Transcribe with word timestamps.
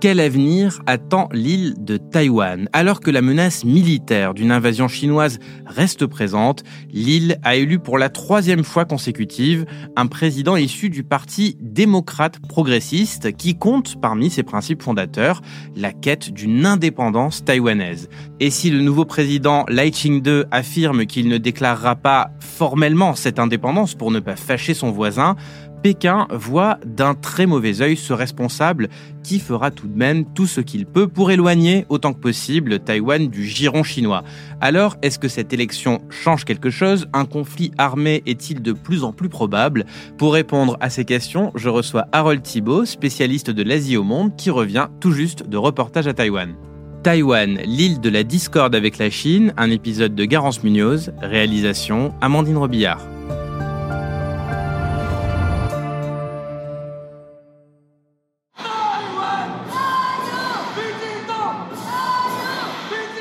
quel 0.00 0.20
avenir 0.20 0.80
attend 0.86 1.28
l'île 1.32 1.74
de 1.78 1.96
Taïwan? 1.96 2.68
Alors 2.72 3.00
que 3.00 3.10
la 3.10 3.20
menace 3.20 3.64
militaire 3.64 4.32
d'une 4.32 4.52
invasion 4.52 4.86
chinoise 4.86 5.38
reste 5.66 6.06
présente, 6.06 6.62
l'île 6.92 7.38
a 7.42 7.56
élu 7.56 7.78
pour 7.80 7.98
la 7.98 8.08
troisième 8.08 8.62
fois 8.62 8.84
consécutive 8.84 9.66
un 9.96 10.06
président 10.06 10.56
issu 10.56 10.88
du 10.88 11.02
parti 11.02 11.56
démocrate 11.60 12.38
progressiste 12.48 13.36
qui 13.36 13.56
compte 13.56 14.00
parmi 14.00 14.30
ses 14.30 14.44
principes 14.44 14.82
fondateurs 14.82 15.40
la 15.74 15.92
quête 15.92 16.32
d'une 16.32 16.64
indépendance 16.64 17.44
taïwanaise. 17.44 18.08
Et 18.38 18.50
si 18.50 18.70
le 18.70 18.80
nouveau 18.80 19.04
président 19.04 19.64
Lai 19.68 19.90
Ching-de 19.90 20.46
affirme 20.52 21.06
qu'il 21.06 21.28
ne 21.28 21.38
déclarera 21.38 21.96
pas 21.96 22.30
formellement 22.38 23.14
cette 23.14 23.38
indépendance 23.38 23.94
pour 23.94 24.10
ne 24.12 24.20
pas 24.20 24.36
fâcher 24.36 24.74
son 24.74 24.92
voisin, 24.92 25.34
Pékin 25.82 26.26
voit 26.30 26.78
d'un 26.84 27.14
très 27.14 27.46
mauvais 27.46 27.80
œil 27.80 27.96
ce 27.96 28.12
responsable 28.12 28.88
qui 29.22 29.38
fera 29.38 29.70
tout 29.70 29.88
de 29.88 29.96
même 29.96 30.24
tout 30.34 30.46
ce 30.46 30.60
qu'il 30.60 30.86
peut 30.86 31.08
pour 31.08 31.30
éloigner 31.30 31.86
autant 31.88 32.12
que 32.12 32.20
possible 32.20 32.78
Taïwan 32.80 33.28
du 33.28 33.44
giron 33.44 33.82
chinois. 33.82 34.22
Alors, 34.60 34.96
est-ce 35.02 35.18
que 35.18 35.28
cette 35.28 35.52
élection 35.52 36.00
change 36.08 36.44
quelque 36.44 36.70
chose? 36.70 37.06
Un 37.12 37.24
conflit 37.24 37.70
armé 37.78 38.22
est-il 38.26 38.62
de 38.62 38.72
plus 38.72 39.04
en 39.04 39.12
plus 39.12 39.28
probable? 39.28 39.84
Pour 40.16 40.34
répondre 40.34 40.76
à 40.80 40.90
ces 40.90 41.04
questions, 41.04 41.52
je 41.54 41.68
reçois 41.68 42.06
Harold 42.12 42.42
Thibault, 42.42 42.84
spécialiste 42.84 43.50
de 43.50 43.62
l'Asie 43.62 43.96
au 43.96 44.04
monde, 44.04 44.36
qui 44.36 44.50
revient 44.50 44.88
tout 45.00 45.12
juste 45.12 45.48
de 45.48 45.56
reportage 45.56 46.06
à 46.06 46.14
Taïwan. 46.14 46.54
Taïwan, 47.02 47.58
l'île 47.64 48.00
de 48.00 48.08
la 48.10 48.24
discorde 48.24 48.74
avec 48.74 48.98
la 48.98 49.08
Chine, 49.08 49.54
un 49.56 49.70
épisode 49.70 50.14
de 50.14 50.24
Garance 50.24 50.64
Munoz, 50.64 51.12
réalisation 51.22 52.12
Amandine 52.20 52.56
Robillard. 52.56 53.00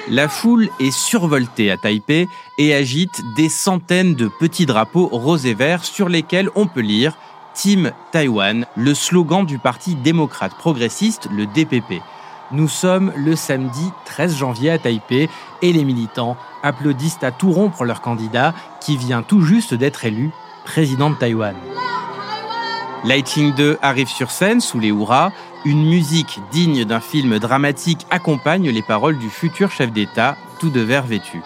La 0.09 0.29
foule 0.29 0.69
est 0.79 0.91
survoltée 0.91 1.69
à 1.69 1.75
Taipei 1.75 2.29
et 2.57 2.73
agite 2.73 3.21
des 3.35 3.49
centaines 3.49 4.15
de 4.15 4.29
petits 4.29 4.65
drapeaux 4.65 5.09
roses 5.11 5.45
et 5.45 5.53
verts 5.53 5.83
sur 5.83 6.07
lesquels 6.07 6.49
on 6.55 6.65
peut 6.65 6.81
lire 6.81 7.17
Team 7.53 7.91
Taïwan, 8.13 8.65
le 8.77 8.93
slogan 8.93 9.45
du 9.45 9.59
Parti 9.59 9.95
démocrate 9.95 10.53
progressiste, 10.55 11.27
le 11.29 11.45
DPP. 11.45 12.01
Nous 12.53 12.69
sommes 12.69 13.11
le 13.17 13.35
samedi 13.35 13.91
13 14.05 14.37
janvier 14.37 14.71
à 14.71 14.77
Taipei 14.77 15.27
et 15.61 15.73
les 15.73 15.83
militants 15.83 16.37
applaudissent 16.63 17.23
à 17.23 17.31
tout 17.31 17.51
rompre 17.51 17.83
leur 17.83 17.99
candidat 17.99 18.53
qui 18.79 18.95
vient 18.95 19.23
tout 19.23 19.41
juste 19.41 19.73
d'être 19.73 20.05
élu 20.05 20.31
président 20.63 21.09
de 21.09 21.15
Taïwan. 21.15 21.55
Lighting 23.05 23.53
2 23.55 23.77
arrive 23.81 24.07
sur 24.07 24.31
scène 24.31 24.59
sous 24.59 24.79
les 24.79 24.89
hurrahs 24.89 25.31
une 25.65 25.85
musique 25.85 26.39
digne 26.51 26.85
d'un 26.85 26.99
film 26.99 27.39
dramatique 27.39 28.05
accompagne 28.09 28.69
les 28.69 28.81
paroles 28.81 29.17
du 29.17 29.29
futur 29.29 29.69
chef 29.69 29.91
d'État, 29.91 30.37
tout 30.59 30.69
de 30.69 30.79
vert 30.79 31.05
vêtu. 31.05 31.41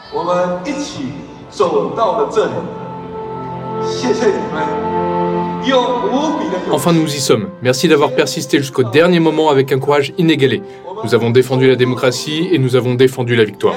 Enfin, 6.71 6.93
nous 6.93 7.15
y 7.15 7.19
sommes. 7.19 7.49
Merci 7.61 7.87
d'avoir 7.87 8.13
persisté 8.13 8.59
jusqu'au 8.59 8.83
dernier 8.83 9.19
moment 9.19 9.49
avec 9.49 9.71
un 9.71 9.79
courage 9.79 10.13
inégalé. 10.17 10.61
Nous 11.03 11.15
avons 11.15 11.31
défendu 11.31 11.67
la 11.67 11.75
démocratie 11.75 12.47
et 12.51 12.59
nous 12.59 12.75
avons 12.75 12.93
défendu 12.93 13.35
la 13.35 13.43
victoire. 13.43 13.75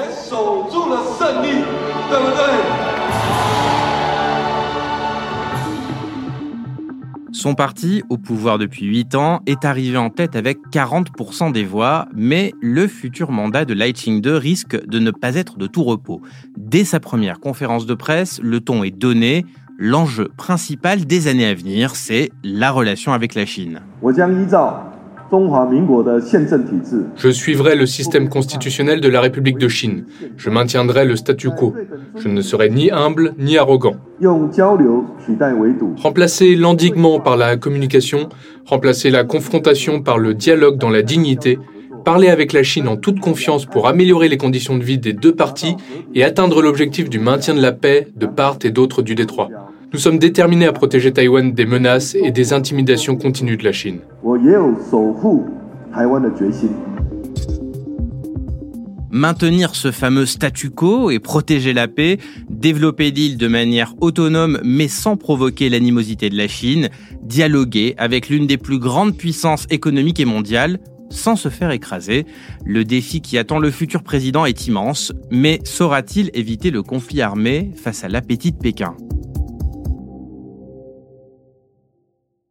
Son 7.45 7.53
parti, 7.53 8.01
au 8.09 8.17
pouvoir 8.17 8.57
depuis 8.57 8.87
8 8.87 9.13
ans, 9.13 9.41
est 9.45 9.65
arrivé 9.65 9.97
en 9.97 10.09
tête 10.09 10.35
avec 10.35 10.57
40% 10.71 11.51
des 11.51 11.63
voix, 11.63 12.07
mais 12.15 12.55
le 12.59 12.87
futur 12.87 13.29
mandat 13.29 13.65
de 13.65 13.75
Lai 13.75 13.93
Ching-de 13.93 14.31
risque 14.31 14.83
de 14.87 14.97
ne 14.97 15.11
pas 15.11 15.35
être 15.35 15.59
de 15.59 15.67
tout 15.67 15.83
repos. 15.83 16.23
Dès 16.57 16.85
sa 16.85 16.99
première 16.99 17.39
conférence 17.39 17.85
de 17.85 17.93
presse, 17.93 18.39
le 18.41 18.61
ton 18.61 18.83
est 18.83 18.89
donné. 18.89 19.45
L'enjeu 19.77 20.29
principal 20.37 21.05
des 21.05 21.27
années 21.27 21.45
à 21.45 21.53
venir, 21.53 21.95
c'est 21.95 22.31
la 22.43 22.71
relation 22.71 23.13
avec 23.13 23.35
la 23.35 23.45
Chine. 23.45 23.81
Je 27.15 27.29
suivrai 27.29 27.75
le 27.75 27.85
système 27.85 28.29
constitutionnel 28.29 29.01
de 29.01 29.09
la 29.09 29.21
République 29.21 29.57
de 29.57 29.67
Chine. 29.67 30.05
Je 30.37 30.49
maintiendrai 30.49 31.05
le 31.05 31.15
statu 31.15 31.49
quo. 31.49 31.73
Je 32.15 32.27
ne 32.27 32.41
serai 32.41 32.69
ni 32.69 32.91
humble 32.91 33.33
ni 33.37 33.57
arrogant. 33.57 33.95
Remplacer 35.97 36.55
l'endiguement 36.55 37.19
par 37.19 37.37
la 37.37 37.57
communication, 37.57 38.29
remplacer 38.65 39.09
la 39.09 39.23
confrontation 39.23 40.01
par 40.01 40.17
le 40.17 40.33
dialogue 40.33 40.77
dans 40.77 40.89
la 40.89 41.01
dignité, 41.01 41.59
parler 42.03 42.29
avec 42.29 42.53
la 42.53 42.63
Chine 42.63 42.87
en 42.87 42.97
toute 42.97 43.19
confiance 43.19 43.65
pour 43.65 43.87
améliorer 43.87 44.29
les 44.29 44.37
conditions 44.37 44.77
de 44.77 44.83
vie 44.83 44.99
des 44.99 45.13
deux 45.13 45.33
parties 45.33 45.75
et 46.13 46.23
atteindre 46.23 46.61
l'objectif 46.61 47.09
du 47.09 47.19
maintien 47.19 47.55
de 47.55 47.61
la 47.61 47.71
paix 47.71 48.07
de 48.15 48.27
part 48.27 48.57
et 48.63 48.69
d'autre 48.69 49.01
du 49.01 49.15
détroit. 49.15 49.49
Nous 49.95 50.01
sommes 50.01 50.19
déterminés 50.19 50.65
à 50.65 50.73
protéger 50.73 51.13
Taïwan 51.13 51.53
des 51.53 51.65
menaces 51.65 52.15
et 52.15 52.31
des 52.31 52.51
intimidations 52.51 53.15
continues 53.15 53.55
de 53.55 53.63
la 53.63 53.71
Chine. 53.71 53.99
Maintenir 59.09 59.73
ce 59.73 59.91
fameux 59.93 60.25
statu 60.25 60.69
quo 60.69 61.11
et 61.11 61.19
protéger 61.19 61.71
la 61.71 61.87
paix, 61.87 62.17
développer 62.49 63.09
l'île 63.11 63.37
de 63.37 63.47
manière 63.47 63.93
autonome 64.01 64.59
mais 64.65 64.89
sans 64.89 65.15
provoquer 65.15 65.69
l'animosité 65.69 66.29
de 66.29 66.35
la 66.35 66.49
Chine, 66.49 66.89
dialoguer 67.23 67.95
avec 67.97 68.27
l'une 68.27 68.47
des 68.47 68.57
plus 68.57 68.79
grandes 68.79 69.15
puissances 69.15 69.65
économiques 69.69 70.19
et 70.19 70.25
mondiales, 70.25 70.79
sans 71.09 71.37
se 71.37 71.47
faire 71.47 71.71
écraser. 71.71 72.25
Le 72.65 72.83
défi 72.83 73.21
qui 73.21 73.37
attend 73.37 73.59
le 73.59 73.71
futur 73.71 74.03
président 74.03 74.45
est 74.45 74.67
immense, 74.67 75.13
mais 75.31 75.61
saura-t-il 75.63 76.31
éviter 76.33 76.69
le 76.69 76.83
conflit 76.83 77.21
armé 77.21 77.71
face 77.81 78.03
à 78.03 78.09
l'appétit 78.09 78.51
de 78.51 78.57
Pékin? 78.57 78.97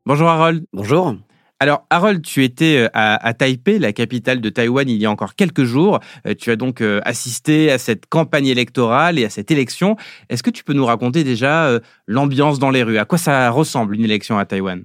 Bonjour 0.06 0.28
Harold. 0.28 0.66
Bonjour. 0.75 1.16
Alors 1.60 1.87
Harold, 1.88 2.20
tu 2.20 2.44
étais 2.44 2.76
euh, 2.76 2.88
à, 2.92 3.32
Taipei, 3.32 3.78
la 3.78 3.94
capitale 3.94 4.42
de 4.42 4.50
Taïwan, 4.50 4.87
il 4.87 4.98
y 4.98 5.06
a 5.06 5.10
encore 5.10 5.34
quelques 5.34 5.65
jours. 5.65 5.98
Euh, 6.26 6.34
tu 6.38 6.50
as 6.50 6.56
donc 6.56 6.82
euh, 6.82 7.00
assisté 7.06 7.72
à 7.72 7.78
cette 7.78 8.04
campagne 8.04 8.48
électorale 8.48 9.19
et 9.19 9.25
à 9.25 9.31
cette 9.31 9.50
élection. 9.50 9.97
Est-ce 10.28 10.43
que 10.43 10.50
tu 10.50 10.62
peux 10.62 10.75
nous 10.75 10.84
raconter 10.84 11.25
déjà 11.25 11.81
l'ambiance 12.06 12.59
dans 12.59 12.69
les 12.69 12.82
rues? 12.82 12.98
À 12.98 13.06
quoi 13.06 13.16
ça 13.16 13.48
ressemble 13.48 13.94
une 13.94 14.04
élection 14.04 14.37
à 14.37 14.44
Taïwan? 14.44 14.84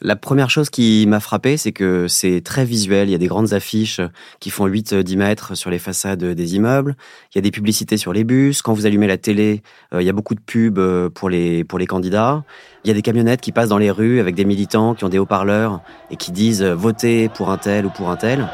La 0.00 0.16
première 0.16 0.50
chose 0.50 0.70
qui 0.70 1.06
m'a 1.06 1.20
frappé, 1.20 1.56
c'est 1.56 1.72
que 1.72 2.08
c'est 2.08 2.40
très 2.42 2.64
visuel. 2.64 3.08
Il 3.08 3.12
y 3.12 3.14
a 3.14 3.18
des 3.18 3.26
grandes 3.26 3.52
affiches 3.52 4.00
qui 4.40 4.50
font 4.50 4.66
8-10 4.66 5.16
mètres 5.16 5.54
sur 5.54 5.70
les 5.70 5.78
façades 5.78 6.24
des 6.24 6.56
immeubles. 6.56 6.96
Il 7.32 7.36
y 7.36 7.40
a 7.40 7.42
des 7.42 7.50
publicités 7.50 7.96
sur 7.96 8.12
les 8.12 8.24
bus. 8.24 8.60
Quand 8.60 8.74
vous 8.74 8.86
allumez 8.86 9.06
la 9.06 9.18
télé, 9.18 9.62
euh, 9.92 10.02
il 10.02 10.04
y 10.04 10.10
a 10.10 10.12
beaucoup 10.12 10.34
de 10.34 10.40
pubs 10.40 10.78
euh, 10.78 11.08
pour 11.08 11.30
les, 11.30 11.64
pour 11.64 11.78
les 11.78 11.86
candidats. 11.86 12.44
Il 12.84 12.88
y 12.88 12.90
a 12.90 12.94
des 12.94 13.02
camionnettes 13.02 13.40
qui 13.40 13.52
passent 13.52 13.68
dans 13.68 13.78
les 13.78 13.90
rues 13.90 14.20
avec 14.20 14.34
des 14.34 14.44
militants 14.44 14.94
qui 14.94 15.04
ont 15.04 15.08
des 15.08 15.18
haut-parleurs 15.18 15.80
et 16.10 16.16
qui 16.16 16.32
disent 16.32 16.62
euh, 16.62 16.74
votez 16.74 17.28
pour 17.28 17.50
un 17.50 17.56
tel 17.56 17.86
ou 17.86 17.90
pour 17.90 18.10
un 18.10 18.16
tel. 18.16 18.48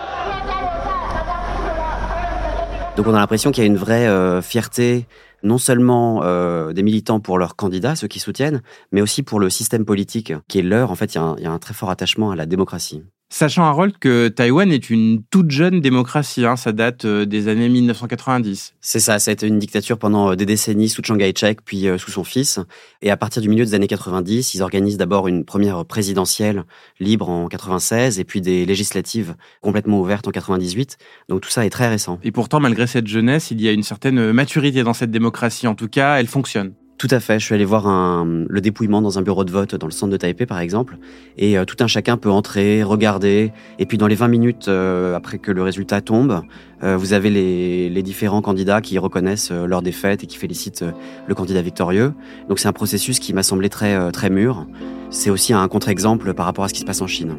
Donc 2.97 3.07
on 3.07 3.15
a 3.15 3.19
l'impression 3.19 3.51
qu'il 3.51 3.65
y 3.65 3.67
a 3.67 3.67
une 3.67 3.79
vraie 3.79 4.43
fierté 4.43 5.07
non 5.43 5.59
seulement 5.59 6.23
euh, 6.23 6.73
des 6.73 6.83
militants 6.83 7.21
pour 7.21 7.39
leurs 7.39 7.57
candidats, 7.57 7.97
ceux 7.97 8.09
qui 8.09 8.21
soutiennent, 8.21 8.63
mais 8.93 9.01
aussi 9.01 9.23
pour 9.23 9.41
le 9.41 9.51
système 9.51 9.85
politique 9.85 10.33
qui 10.49 10.59
est 10.59 10.63
leur. 10.63 10.91
En 10.91 10.95
fait, 10.95 11.15
il 11.15 11.19
y, 11.19 11.47
a 11.47 11.51
un 11.51 11.59
très 11.59 11.75
fort 11.75 11.91
attachement 11.91 12.31
à 12.31 12.37
la 12.37 12.47
démocratie. 12.47 13.03
Sachant, 13.33 13.63
Harold, 13.63 13.97
que 14.01 14.27
Taïwan 14.27 14.73
est 14.73 14.91
une 14.91 15.23
toute 15.23 15.53
jeune 15.53 15.81
démocratie, 15.81 16.45
hein, 16.45 16.57
ça 16.57 16.73
date 16.73 17.05
euh, 17.05 17.25
des 17.25 17.47
années 17.47 17.69
1990. 17.69 18.75
C'est 18.81 18.99
ça, 18.99 19.21
ça 19.21 19.31
a 19.31 19.33
été 19.33 19.47
une 19.47 19.61
dictature 19.61 20.01
pendant 20.01 20.33
euh, 20.33 20.35
des 20.35 20.47
décennies 20.47 20.89
sous 20.89 21.01
Chiang 21.01 21.17
Kai-shek, 21.17 21.61
puis 21.65 21.87
euh, 21.87 21.97
sous 21.97 22.11
son 22.11 22.25
fils. 22.25 22.59
Et 23.03 23.11
à 23.13 23.17
partir 23.17 23.41
du 23.41 23.49
milieu 23.49 23.65
des 23.65 23.75
années 23.75 23.87
90, 23.87 24.55
ils 24.55 24.63
organisent 24.63 24.97
d'abord 24.97 25.29
une 25.29 25.45
première 25.45 25.85
présidentielle 25.85 26.65
libre 26.99 27.29
en 27.29 27.47
96, 27.47 28.19
et 28.19 28.25
puis 28.25 28.41
des 28.41 28.67
législatives 28.67 29.37
complètement 29.61 30.01
ouvertes 30.01 30.27
en 30.27 30.33
98. 30.33 30.99
Donc 31.29 31.43
tout 31.43 31.51
ça 31.51 31.65
est 31.65 31.71
très 31.71 31.89
récent. 31.89 32.19
Et 32.25 32.33
pourtant, 32.33 32.59
malgré 32.59 32.89
cette 32.89 33.07
jeunesse, 33.07 33.53
il 33.53 33.61
y 33.61 33.69
a 33.69 33.73
une 33.73 33.85
certaine 33.85 34.33
maturité 34.33 34.83
dans 34.83 34.93
cette 34.93 35.13
démocratie. 35.13 35.69
En 35.69 35.77
tout 35.77 35.89
cas, 35.89 36.19
elle 36.19 36.27
fonctionne. 36.27 36.73
Tout 37.01 37.09
à 37.13 37.19
fait. 37.19 37.39
Je 37.39 37.47
suis 37.47 37.55
allé 37.55 37.65
voir 37.65 37.87
un, 37.87 38.45
le 38.47 38.61
dépouillement 38.61 39.01
dans 39.01 39.19
un 39.19 39.23
bureau 39.23 39.43
de 39.45 39.51
vote 39.51 39.75
dans 39.75 39.87
le 39.87 39.91
centre 39.91 40.13
de 40.13 40.19
Taipei, 40.19 40.45
par 40.45 40.59
exemple. 40.59 40.99
Et 41.39 41.57
euh, 41.57 41.65
tout 41.65 41.79
un 41.81 41.87
chacun 41.87 42.19
peut 42.19 42.29
entrer, 42.29 42.83
regarder. 42.83 43.53
Et 43.79 43.87
puis, 43.87 43.97
dans 43.97 44.07
les 44.07 44.15
20 44.15 44.29
minutes 44.29 44.69
euh, 44.69 45.17
après 45.17 45.39
que 45.39 45.51
le 45.51 45.63
résultat 45.63 46.03
tombe, 46.03 46.43
euh, 46.83 46.99
vous 46.99 47.15
avez 47.15 47.31
les, 47.31 47.89
les, 47.89 48.03
différents 48.03 48.43
candidats 48.43 48.83
qui 48.83 48.99
reconnaissent 48.99 49.51
leur 49.51 49.81
défaite 49.81 50.25
et 50.25 50.27
qui 50.27 50.37
félicitent 50.37 50.85
le 51.27 51.35
candidat 51.35 51.63
victorieux. 51.63 52.13
Donc, 52.51 52.59
c'est 52.59 52.69
un 52.69 52.75
processus 52.75 53.19
qui 53.19 53.33
m'a 53.33 53.43
semblé 53.43 53.71
très, 53.71 54.13
très 54.13 54.29
mûr. 54.29 54.67
C'est 55.09 55.31
aussi 55.31 55.55
un 55.55 55.67
contre-exemple 55.69 56.35
par 56.35 56.45
rapport 56.45 56.65
à 56.65 56.69
ce 56.69 56.75
qui 56.75 56.81
se 56.81 56.85
passe 56.85 57.01
en 57.01 57.07
Chine. 57.07 57.35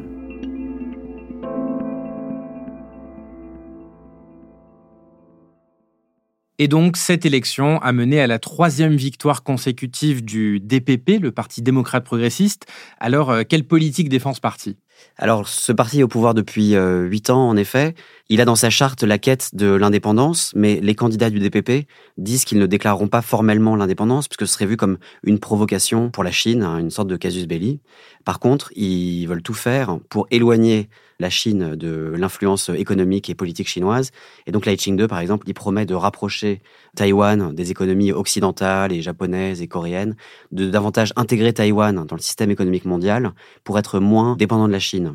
Et 6.62 6.68
donc, 6.68 6.96
cette 6.96 7.26
élection 7.26 7.80
a 7.82 7.90
mené 7.90 8.20
à 8.20 8.28
la 8.28 8.38
troisième 8.38 8.94
victoire 8.94 9.42
consécutive 9.42 10.24
du 10.24 10.60
DPP, 10.60 11.20
le 11.20 11.32
Parti 11.32 11.60
démocrate 11.60 12.04
progressiste. 12.04 12.66
Alors, 13.00 13.30
euh, 13.30 13.42
quelle 13.42 13.64
politique 13.64 14.08
défend 14.08 14.32
ce 14.32 14.40
parti? 14.40 14.76
Alors, 15.18 15.48
ce 15.48 15.72
parti 15.72 15.98
est 15.98 16.02
au 16.04 16.08
pouvoir 16.08 16.34
depuis 16.34 16.76
euh, 16.76 17.02
huit 17.02 17.30
ans, 17.30 17.48
en 17.48 17.56
effet. 17.56 17.96
Il 18.28 18.40
a 18.40 18.44
dans 18.44 18.54
sa 18.54 18.70
charte 18.70 19.02
la 19.02 19.18
quête 19.18 19.56
de 19.56 19.72
l'indépendance, 19.74 20.52
mais 20.54 20.78
les 20.80 20.94
candidats 20.94 21.30
du 21.30 21.40
DPP 21.40 21.88
disent 22.16 22.44
qu'ils 22.44 22.60
ne 22.60 22.66
déclareront 22.66 23.08
pas 23.08 23.22
formellement 23.22 23.74
l'indépendance, 23.74 24.28
puisque 24.28 24.46
ce 24.46 24.54
serait 24.54 24.66
vu 24.66 24.76
comme 24.76 24.98
une 25.24 25.40
provocation 25.40 26.10
pour 26.10 26.22
la 26.22 26.30
Chine, 26.30 26.62
hein, 26.62 26.78
une 26.78 26.90
sorte 26.90 27.08
de 27.08 27.16
casus 27.16 27.48
belli. 27.48 27.80
Par 28.24 28.38
contre, 28.38 28.70
ils 28.76 29.26
veulent 29.26 29.42
tout 29.42 29.52
faire 29.52 29.98
pour 30.08 30.28
éloigner 30.30 30.88
la 31.22 31.30
Chine 31.30 31.76
de 31.76 32.12
l'influence 32.18 32.68
économique 32.68 33.30
et 33.30 33.34
politique 33.34 33.68
chinoise. 33.68 34.10
Et 34.46 34.52
donc 34.52 34.66
Lai 34.66 34.76
Ching-de, 34.76 35.06
par 35.06 35.20
exemple, 35.20 35.48
il 35.48 35.54
promet 35.54 35.86
de 35.86 35.94
rapprocher 35.94 36.60
Taïwan 36.96 37.54
des 37.54 37.70
économies 37.70 38.12
occidentales 38.12 38.92
et 38.92 39.00
japonaises 39.00 39.62
et 39.62 39.68
coréennes, 39.68 40.16
de 40.50 40.68
davantage 40.68 41.12
intégrer 41.16 41.52
Taïwan 41.52 42.04
dans 42.04 42.16
le 42.16 42.20
système 42.20 42.50
économique 42.50 42.84
mondial 42.84 43.32
pour 43.64 43.78
être 43.78 44.00
moins 44.00 44.36
dépendant 44.36 44.66
de 44.66 44.72
la 44.72 44.80
Chine. 44.80 45.14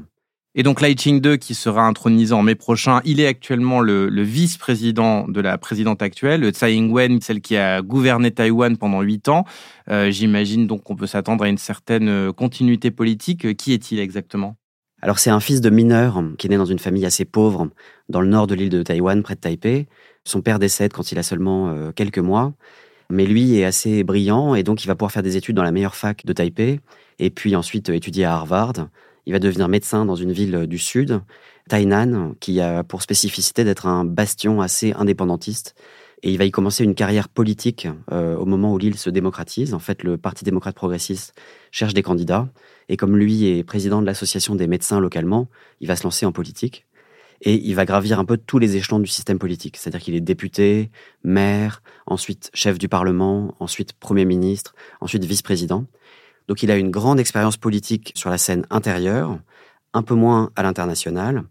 Et 0.55 0.63
donc 0.63 0.81
Lai 0.81 0.95
Ching-de, 0.95 1.35
qui 1.35 1.53
sera 1.53 1.85
intronisé 1.85 2.33
en 2.33 2.41
mai 2.41 2.55
prochain, 2.55 3.01
il 3.05 3.19
est 3.19 3.27
actuellement 3.27 3.79
le, 3.79 4.09
vice-président 4.23 5.27
de 5.27 5.39
la 5.39 5.57
présidente 5.59 6.01
actuelle, 6.01 6.49
Tsai 6.49 6.73
Ing-wen, 6.73 7.21
celle 7.21 7.41
qui 7.41 7.57
a 7.57 7.83
gouverné 7.83 8.31
Taïwan 8.31 8.75
pendant 8.75 9.01
huit 9.01 9.27
ans. 9.29 9.45
Euh, 9.89 10.09
j'imagine 10.09 10.65
donc 10.65 10.83
qu'on 10.83 10.95
peut 10.95 11.05
s'attendre 11.05 11.43
à 11.43 11.49
une 11.49 11.59
certaine 11.59 12.33
continuité 12.33 12.89
politique. 12.89 13.55
Qui 13.55 13.73
est-il 13.73 13.99
exactement? 13.99 14.57
Alors 15.01 15.19
c'est 15.19 15.29
un 15.29 15.39
fils 15.39 15.61
de 15.61 15.69
mineur 15.69 16.23
qui 16.37 16.47
est 16.47 16.49
né 16.49 16.57
dans 16.57 16.65
une 16.65 16.79
famille 16.79 17.05
assez 17.05 17.23
pauvre 17.25 17.69
dans 18.09 18.21
le 18.21 18.27
nord 18.27 18.47
de 18.47 18.55
l'île 18.55 18.69
de 18.69 18.81
Taïwan, 18.81 19.21
près 19.21 19.35
de 19.35 19.39
Taipei. 19.39 19.87
Son 20.23 20.41
père 20.41 20.59
décède 20.59 20.91
quand 20.91 21.11
il 21.11 21.19
a 21.19 21.23
seulement 21.23 21.69
euh, 21.69 21.91
quelques 21.91 22.17
mois, 22.19 22.53
mais 23.09 23.25
lui 23.25 23.57
est 23.57 23.63
assez 23.63 24.03
brillant 24.03 24.55
et 24.55 24.63
donc 24.63 24.83
il 24.83 24.87
va 24.87 24.95
pouvoir 24.95 25.11
faire 25.11 25.23
des 25.23 25.37
études 25.37 25.55
dans 25.55 25.63
la 25.63 25.71
meilleure 25.71 25.95
fac 25.95 26.25
de 26.25 26.33
Taipei 26.33 26.79
et 27.19 27.29
puis 27.29 27.55
ensuite 27.55 27.89
étudier 27.89 28.25
à 28.25 28.33
Harvard. 28.33 28.87
Il 29.27 29.33
va 29.33 29.39
devenir 29.39 29.67
médecin 29.67 30.05
dans 30.05 30.15
une 30.15 30.31
ville 30.31 30.67
du 30.67 30.77
sud, 30.77 31.21
Tainan, 31.69 32.33
qui 32.39 32.59
a 32.61 32.83
pour 32.83 33.01
spécificité 33.01 33.63
d'être 33.63 33.85
un 33.85 34.05
bastion 34.05 34.61
assez 34.61 34.93
indépendantiste. 34.93 35.75
Et 36.23 36.31
il 36.31 36.37
va 36.37 36.45
y 36.45 36.51
commencer 36.51 36.83
une 36.83 36.95
carrière 36.95 37.29
politique 37.29 37.87
euh, 38.11 38.35
au 38.35 38.45
moment 38.45 38.73
où 38.73 38.77
l'île 38.77 38.97
se 38.97 39.09
démocratise. 39.09 39.73
En 39.73 39.79
fait, 39.79 40.03
le 40.03 40.17
Parti 40.17 40.43
démocrate 40.43 40.75
progressiste 40.75 41.33
cherche 41.71 41.93
des 41.93 42.01
candidats. 42.01 42.49
Et 42.89 42.97
comme 42.97 43.15
lui 43.15 43.45
est 43.47 43.63
président 43.63 44.01
de 44.01 44.05
l'association 44.05 44.55
des 44.55 44.67
médecins 44.67 44.99
localement, 44.99 45.47
il 45.79 45.87
va 45.87 45.95
se 45.95 46.03
lancer 46.03 46.25
en 46.25 46.31
politique. 46.31 46.85
Et 47.41 47.53
il 47.53 47.75
va 47.75 47.85
gravir 47.85 48.19
un 48.19 48.25
peu 48.25 48.37
tous 48.37 48.57
les 48.57 48.77
échelons 48.77 48.99
du 48.99 49.07
système 49.07 49.37
politique. 49.37 49.77
C'est-à-dire 49.77 49.99
qu'il 49.99 50.15
est 50.15 50.21
député, 50.21 50.89
maire, 51.23 51.83
ensuite 52.07 52.49
chef 52.53 52.79
du 52.79 52.89
Parlement, 52.89 53.55
ensuite 53.59 53.93
Premier 53.93 54.25
ministre, 54.25 54.73
ensuite 55.01 55.23
vice-président. 55.23 55.85
Donc 56.47 56.63
il 56.63 56.71
a 56.71 56.77
une 56.77 56.89
grande 56.89 57.19
expérience 57.19 57.57
politique 57.57 58.11
sur 58.15 58.31
la 58.31 58.39
scène 58.39 58.65
intérieure, 58.71 59.39
un 59.93 60.01
peu 60.01 60.15
moins 60.15 60.49
à 60.55 60.63
l'international. 60.63 61.43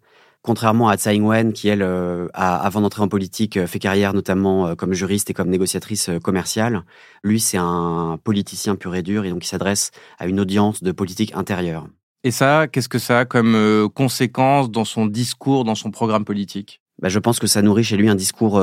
Contrairement 0.47 0.89
à 0.89 0.97
Tsai 0.97 1.17
Ing-wen, 1.17 1.53
qui 1.53 1.67
elle, 1.67 1.83
euh, 1.83 2.29
a, 2.33 2.55
avant 2.59 2.81
d'entrer 2.81 3.03
en 3.03 3.09
politique, 3.09 3.57
euh, 3.57 3.67
fait 3.67 3.81
carrière 3.81 4.15
notamment 4.15 4.69
euh, 4.69 4.75
comme 4.77 4.93
juriste 4.93 5.29
et 5.29 5.35
comme 5.35 5.49
négociatrice 5.49 6.09
commerciale, 6.23 6.85
lui 7.25 7.41
c'est 7.41 7.57
un 7.57 8.17
politicien 8.23 8.77
pur 8.77 8.95
et 8.95 9.03
dur 9.03 9.25
et 9.25 9.31
donc 9.31 9.45
il 9.45 9.49
s'adresse 9.49 9.91
à 10.21 10.29
une 10.29 10.39
audience 10.39 10.85
de 10.85 10.93
politique 10.93 11.35
intérieure. 11.35 11.89
Et 12.23 12.31
ça, 12.31 12.69
qu'est-ce 12.69 12.89
que 12.89 13.01
ça 13.01 13.19
a 13.19 13.25
comme 13.25 13.89
conséquence 13.93 14.71
dans 14.71 14.85
son 14.85 15.07
discours, 15.07 15.65
dans 15.65 15.75
son 15.75 15.91
programme 15.91 16.25
politique? 16.25 16.81
Bah, 17.03 17.09
Je 17.09 17.19
pense 17.19 17.41
que 17.41 17.49
ça 17.49 17.61
nourrit 17.61 17.83
chez 17.83 17.97
lui 17.97 18.09
un 18.09 18.15
discours 18.15 18.63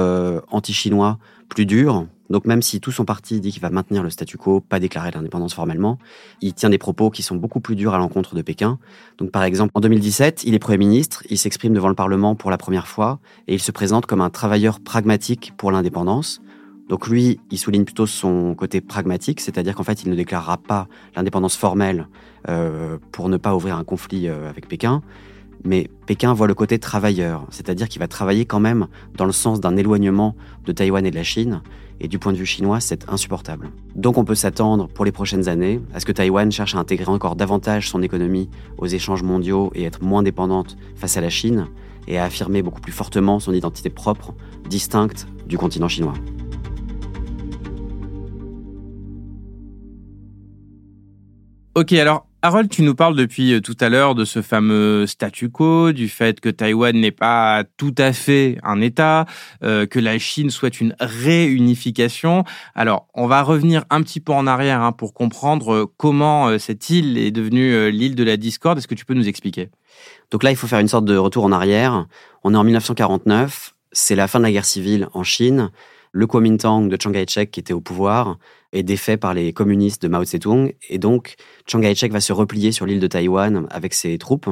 anti-chinois 0.51 1.17
plus 1.49 1.65
dur, 1.65 2.07
donc 2.33 2.45
même 2.45 2.63
si 2.63 2.81
tout 2.81 2.91
son 2.91 3.05
parti 3.05 3.39
dit 3.39 3.51
qu'il 3.51 3.61
va 3.61 3.69
maintenir 3.69 4.01
le 4.01 4.09
statu 4.09 4.39
quo, 4.39 4.59
pas 4.59 4.79
déclarer 4.79 5.11
l'indépendance 5.11 5.53
formellement, 5.53 5.99
il 6.41 6.55
tient 6.55 6.71
des 6.71 6.79
propos 6.79 7.11
qui 7.11 7.21
sont 7.21 7.35
beaucoup 7.35 7.59
plus 7.59 7.75
durs 7.75 7.93
à 7.93 7.99
l'encontre 7.99 8.33
de 8.33 8.41
Pékin. 8.41 8.79
Donc 9.19 9.29
par 9.29 9.43
exemple, 9.43 9.69
en 9.75 9.81
2017, 9.81 10.43
il 10.43 10.55
est 10.55 10.59
Premier 10.59 10.79
ministre, 10.79 11.21
il 11.29 11.37
s'exprime 11.37 11.73
devant 11.73 11.89
le 11.89 11.93
Parlement 11.93 12.33
pour 12.33 12.49
la 12.49 12.57
première 12.57 12.87
fois, 12.87 13.19
et 13.47 13.53
il 13.53 13.59
se 13.59 13.71
présente 13.71 14.07
comme 14.07 14.19
un 14.19 14.31
travailleur 14.31 14.79
pragmatique 14.79 15.53
pour 15.57 15.71
l'indépendance. 15.71 16.41
Donc 16.89 17.07
lui, 17.07 17.39
il 17.51 17.59
souligne 17.59 17.85
plutôt 17.85 18.07
son 18.07 18.55
côté 18.55 18.81
pragmatique, 18.81 19.39
c'est-à-dire 19.39 19.75
qu'en 19.75 19.83
fait, 19.83 20.01
il 20.01 20.09
ne 20.09 20.15
déclarera 20.15 20.57
pas 20.57 20.87
l'indépendance 21.15 21.55
formelle 21.55 22.07
euh, 22.49 22.97
pour 23.11 23.29
ne 23.29 23.37
pas 23.37 23.55
ouvrir 23.55 23.77
un 23.77 23.83
conflit 23.83 24.27
euh, 24.27 24.49
avec 24.49 24.67
Pékin. 24.67 25.03
Mais 25.65 25.87
Pékin 26.07 26.33
voit 26.33 26.47
le 26.47 26.55
côté 26.55 26.79
travailleur, 26.79 27.45
c'est-à-dire 27.51 27.87
qu'il 27.87 27.99
va 27.99 28.07
travailler 28.07 28.45
quand 28.45 28.59
même 28.59 28.87
dans 29.15 29.25
le 29.25 29.31
sens 29.31 29.61
d'un 29.61 29.77
éloignement 29.77 30.35
de 30.65 30.71
Taïwan 30.71 31.05
et 31.05 31.11
de 31.11 31.15
la 31.15 31.23
Chine, 31.23 31.61
et 32.03 32.07
du 32.07 32.19
point 32.19 32.33
de 32.33 32.37
vue 32.37 32.45
chinois, 32.45 32.79
c'est 32.79 33.09
insupportable. 33.09 33.71
Donc 33.95 34.17
on 34.17 34.25
peut 34.25 34.35
s'attendre 34.35 34.87
pour 34.89 35.05
les 35.05 35.11
prochaines 35.11 35.47
années 35.47 35.79
à 35.93 35.99
ce 35.99 36.05
que 36.05 36.11
Taïwan 36.11 36.51
cherche 36.51 36.75
à 36.75 36.79
intégrer 36.79 37.09
encore 37.09 37.35
davantage 37.35 37.89
son 37.89 38.03
économie 38.03 38.49
aux 38.77 38.87
échanges 38.87 39.23
mondiaux 39.23 39.71
et 39.73 39.83
être 39.83 40.03
moins 40.03 40.21
dépendante 40.21 40.77
face 40.95 41.17
à 41.17 41.21
la 41.21 41.29
Chine, 41.29 41.67
et 42.07 42.17
à 42.17 42.25
affirmer 42.25 42.61
beaucoup 42.61 42.81
plus 42.81 42.91
fortement 42.91 43.39
son 43.39 43.53
identité 43.53 43.89
propre, 43.89 44.33
distincte 44.69 45.27
du 45.47 45.57
continent 45.57 45.87
chinois. 45.87 46.13
Ok, 51.75 51.91
alors 51.93 52.27
Harold, 52.43 52.69
tu 52.69 52.83
nous 52.83 52.93
parles 52.93 53.15
depuis 53.15 53.51
euh, 53.53 53.59
tout 53.59 53.75
à 53.79 53.89
l'heure 53.89 54.13
de 54.13 54.25
ce 54.25 54.43
fameux 54.43 55.07
statu 55.07 55.49
quo, 55.49 55.91
du 55.91 56.07
fait 56.07 56.39
que 56.39 56.49
Taïwan 56.49 56.95
n'est 56.95 57.09
pas 57.09 57.63
tout 57.77 57.95
à 57.97 58.13
fait 58.13 58.59
un 58.61 58.79
État, 58.79 59.25
euh, 59.63 59.87
que 59.87 59.97
la 59.97 60.19
Chine 60.19 60.51
souhaite 60.51 60.79
une 60.79 60.95
réunification. 60.99 62.43
Alors, 62.75 63.07
on 63.15 63.25
va 63.25 63.41
revenir 63.41 63.85
un 63.89 64.03
petit 64.03 64.19
peu 64.19 64.33
en 64.33 64.45
arrière 64.45 64.83
hein, 64.83 64.91
pour 64.91 65.15
comprendre 65.15 65.73
euh, 65.73 65.85
comment 65.97 66.59
cette 66.59 66.91
île 66.91 67.17
est 67.17 67.31
devenue 67.31 67.89
l'île 67.89 68.13
de 68.13 68.23
la 68.23 68.37
discorde. 68.37 68.77
Est-ce 68.77 68.87
que 68.87 68.93
tu 68.93 69.05
peux 69.05 69.15
nous 69.15 69.27
expliquer? 69.27 69.69
Donc 70.29 70.43
là, 70.43 70.51
il 70.51 70.55
faut 70.55 70.67
faire 70.67 70.79
une 70.79 70.87
sorte 70.87 71.05
de 71.05 71.17
retour 71.17 71.43
en 71.43 71.51
arrière. 71.51 72.05
On 72.43 72.53
est 72.53 72.57
en 72.57 72.63
1949, 72.63 73.73
c'est 73.91 74.15
la 74.15 74.27
fin 74.27 74.37
de 74.37 74.43
la 74.43 74.51
guerre 74.51 74.65
civile 74.65 75.07
en 75.15 75.23
Chine. 75.23 75.71
Le 76.15 76.27
Kuomintang 76.27 76.87
de 76.87 76.97
Chiang 77.01 77.11
Kai-shek 77.11 77.49
qui 77.49 77.59
était 77.59 77.73
au 77.73 77.81
pouvoir 77.81 78.37
est 78.71 78.83
défait 78.83 79.17
par 79.17 79.33
les 79.33 79.51
communistes 79.51 80.03
de 80.03 80.07
Mao 80.07 80.23
Tse-tung. 80.23 80.71
Et 80.87 80.99
donc, 80.99 81.33
Chiang 81.65 81.81
Kai-shek 81.81 82.11
va 82.11 82.21
se 82.21 82.31
replier 82.31 82.71
sur 82.71 82.85
l'île 82.85 82.99
de 82.99 83.07
Taïwan 83.07 83.65
avec 83.71 83.95
ses 83.95 84.19
troupes. 84.19 84.47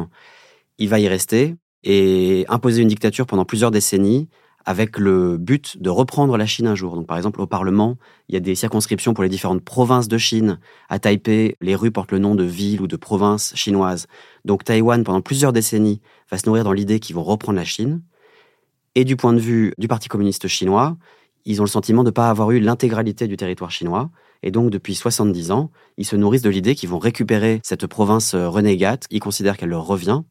Il 0.79 0.89
va 0.89 0.99
y 0.99 1.07
rester 1.07 1.55
et 1.83 2.45
imposer 2.49 2.81
une 2.81 2.87
dictature 2.87 3.27
pendant 3.27 3.45
plusieurs 3.45 3.69
décennies 3.69 4.27
avec 4.65 4.97
le 4.97 5.37
but 5.37 5.79
de 5.79 5.91
reprendre 5.91 6.35
la 6.35 6.47
Chine 6.47 6.65
un 6.65 6.73
jour. 6.73 6.95
Donc, 6.95 7.05
par 7.05 7.17
exemple, 7.17 7.41
au 7.41 7.47
Parlement, 7.47 7.97
il 8.27 8.33
y 8.33 8.37
a 8.37 8.39
des 8.39 8.55
circonscriptions 8.55 9.13
pour 9.13 9.23
les 9.23 9.29
différentes 9.29 9.63
provinces 9.63 10.07
de 10.07 10.17
Chine. 10.17 10.59
À 10.89 10.97
Taipei, 10.97 11.57
les 11.61 11.75
rues 11.75 11.91
portent 11.91 12.11
le 12.11 12.19
nom 12.19 12.33
de 12.33 12.43
villes 12.43 12.81
ou 12.81 12.87
de 12.87 12.95
provinces 12.95 13.53
chinoises. 13.55 14.07
Donc, 14.45 14.63
Taïwan, 14.63 15.03
pendant 15.03 15.21
plusieurs 15.21 15.53
décennies, 15.53 16.01
va 16.31 16.39
se 16.39 16.47
nourrir 16.47 16.63
dans 16.63 16.73
l'idée 16.73 16.99
qu'ils 16.99 17.15
vont 17.15 17.23
reprendre 17.23 17.57
la 17.57 17.65
Chine. 17.65 18.01
Et 18.95 19.05
du 19.05 19.15
point 19.15 19.33
de 19.33 19.39
vue 19.39 19.73
du 19.77 19.87
Parti 19.87 20.09
communiste 20.09 20.47
chinois, 20.47 20.97
ils 21.45 21.61
ont 21.61 21.63
le 21.63 21.69
sentiment 21.69 22.03
de 22.03 22.09
ne 22.09 22.13
pas 22.13 22.29
avoir 22.29 22.51
eu 22.51 22.59
l'intégralité 22.59 23.27
du 23.27 23.37
territoire 23.37 23.71
chinois. 23.71 24.09
Et 24.43 24.51
donc, 24.51 24.69
depuis 24.69 24.95
70 24.95 25.51
ans, 25.51 25.71
ils 25.97 26.05
se 26.05 26.15
nourrissent 26.15 26.41
de 26.41 26.49
l'idée 26.49 26.75
qu'ils 26.75 26.89
vont 26.89 26.99
récupérer 26.99 27.59
cette 27.63 27.87
province 27.87 28.33
euh, 28.33 28.49
renégate. 28.49 29.05
Ils 29.11 29.19
considèrent 29.19 29.57
qu'elle 29.57 29.69
leur 29.69 29.85
revient. 29.85 30.21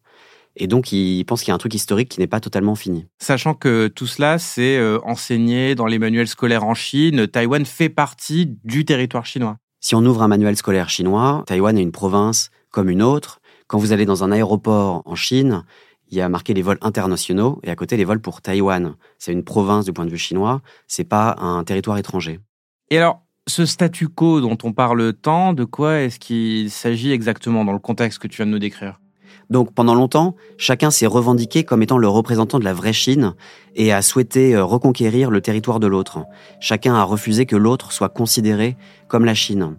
Et 0.57 0.67
donc, 0.67 0.93
ils 0.93 1.25
pensent 1.25 1.43
qu'il 1.43 1.49
y 1.49 1.53
a 1.53 1.55
un 1.55 1.59
truc 1.59 1.75
historique 1.75 2.09
qui 2.09 2.21
n'est 2.21 2.27
pas 2.27 2.41
totalement 2.41 2.75
fini. 2.75 3.07
Sachant 3.19 3.55
que 3.55 3.87
tout 3.87 4.07
cela, 4.07 4.39
c'est 4.39 4.77
euh, 4.79 4.99
enseigné 5.05 5.75
dans 5.75 5.87
les 5.87 5.99
manuels 5.99 6.27
scolaires 6.27 6.65
en 6.65 6.75
Chine. 6.75 7.29
Taïwan 7.29 7.65
fait 7.65 7.89
partie 7.89 8.59
du 8.65 8.85
territoire 8.85 9.27
chinois. 9.27 9.59
Si 9.81 9.95
on 9.95 10.05
ouvre 10.05 10.23
un 10.23 10.29
manuel 10.29 10.57
scolaire 10.57 10.91
chinois, 10.91 11.45
Taïwan 11.47 11.79
est 11.79 11.83
une 11.83 11.93
province 11.93 12.51
comme 12.71 12.91
une 12.91 13.03
autre. 13.03 13.41
Quand 13.67 13.79
vous 13.79 13.93
allez 13.93 14.05
dans 14.05 14.25
un 14.25 14.33
aéroport 14.33 15.03
en 15.07 15.15
Chine, 15.15 15.65
il 16.11 16.19
y 16.19 16.21
a 16.21 16.29
marqué 16.29 16.55
les 16.55 16.63
vols 16.63 16.79
internationaux 16.81 17.61
et 17.63 17.71
à 17.71 17.77
côté 17.77 17.97
les 17.97 18.05
vols 18.05 18.21
pour 18.21 18.43
Taïwan. 18.43 18.95
C'est 19.19 19.33
une 19.33 19.45
province 19.45 19.85
du 19.85 19.93
point 19.93 20.05
de 20.05 20.11
vue 20.11 20.19
chinois, 20.19 20.63
c'est 20.87 21.05
pas 21.05 21.37
un 21.39 21.65
territoire 21.65 21.99
étranger. 21.99 22.41
Et 22.91 22.99
alors, 22.99 23.23
ce 23.47 23.67
statu 23.67 24.09
quo 24.09 24.41
dont 24.41 24.59
on 24.63 24.73
parle 24.73 25.13
tant, 25.13 25.53
de 25.53 25.65
quoi 25.65 26.01
est-ce 26.01 26.19
qu'il 26.19 26.71
s'agit 26.71 27.13
exactement 27.13 27.65
dans 27.65 27.73
le 27.73 27.79
contexte 27.79 28.19
que 28.19 28.29
tu 28.29 28.37
viens 28.37 28.47
de 28.47 28.53
nous 28.53 28.59
décrire? 28.59 29.01
Donc 29.51 29.75
pendant 29.75 29.97
longtemps, 29.97 30.37
chacun 30.59 30.93
s'est 30.93 31.07
revendiqué 31.07 31.65
comme 31.65 31.83
étant 31.83 31.99
le 31.99 32.07
représentant 32.07 32.61
de 32.61 32.65
la 32.65 32.73
vraie 32.73 32.93
Chine 32.93 33.35
et 33.75 33.93
a 33.93 34.01
souhaité 34.01 34.55
euh, 34.55 34.65
reconquérir 34.65 35.31
le 35.31 35.41
territoire 35.41 35.81
de 35.81 35.89
l'autre. 35.89 36.25
Chacun 36.61 36.95
a 36.95 37.03
refusé 37.03 37.47
que 37.47 37.57
l'autre 37.57 37.91
soit 37.93 38.09
considéré 38.11 38.77
comme 39.09 39.25
la 39.25 39.35
Chine. 39.35 39.77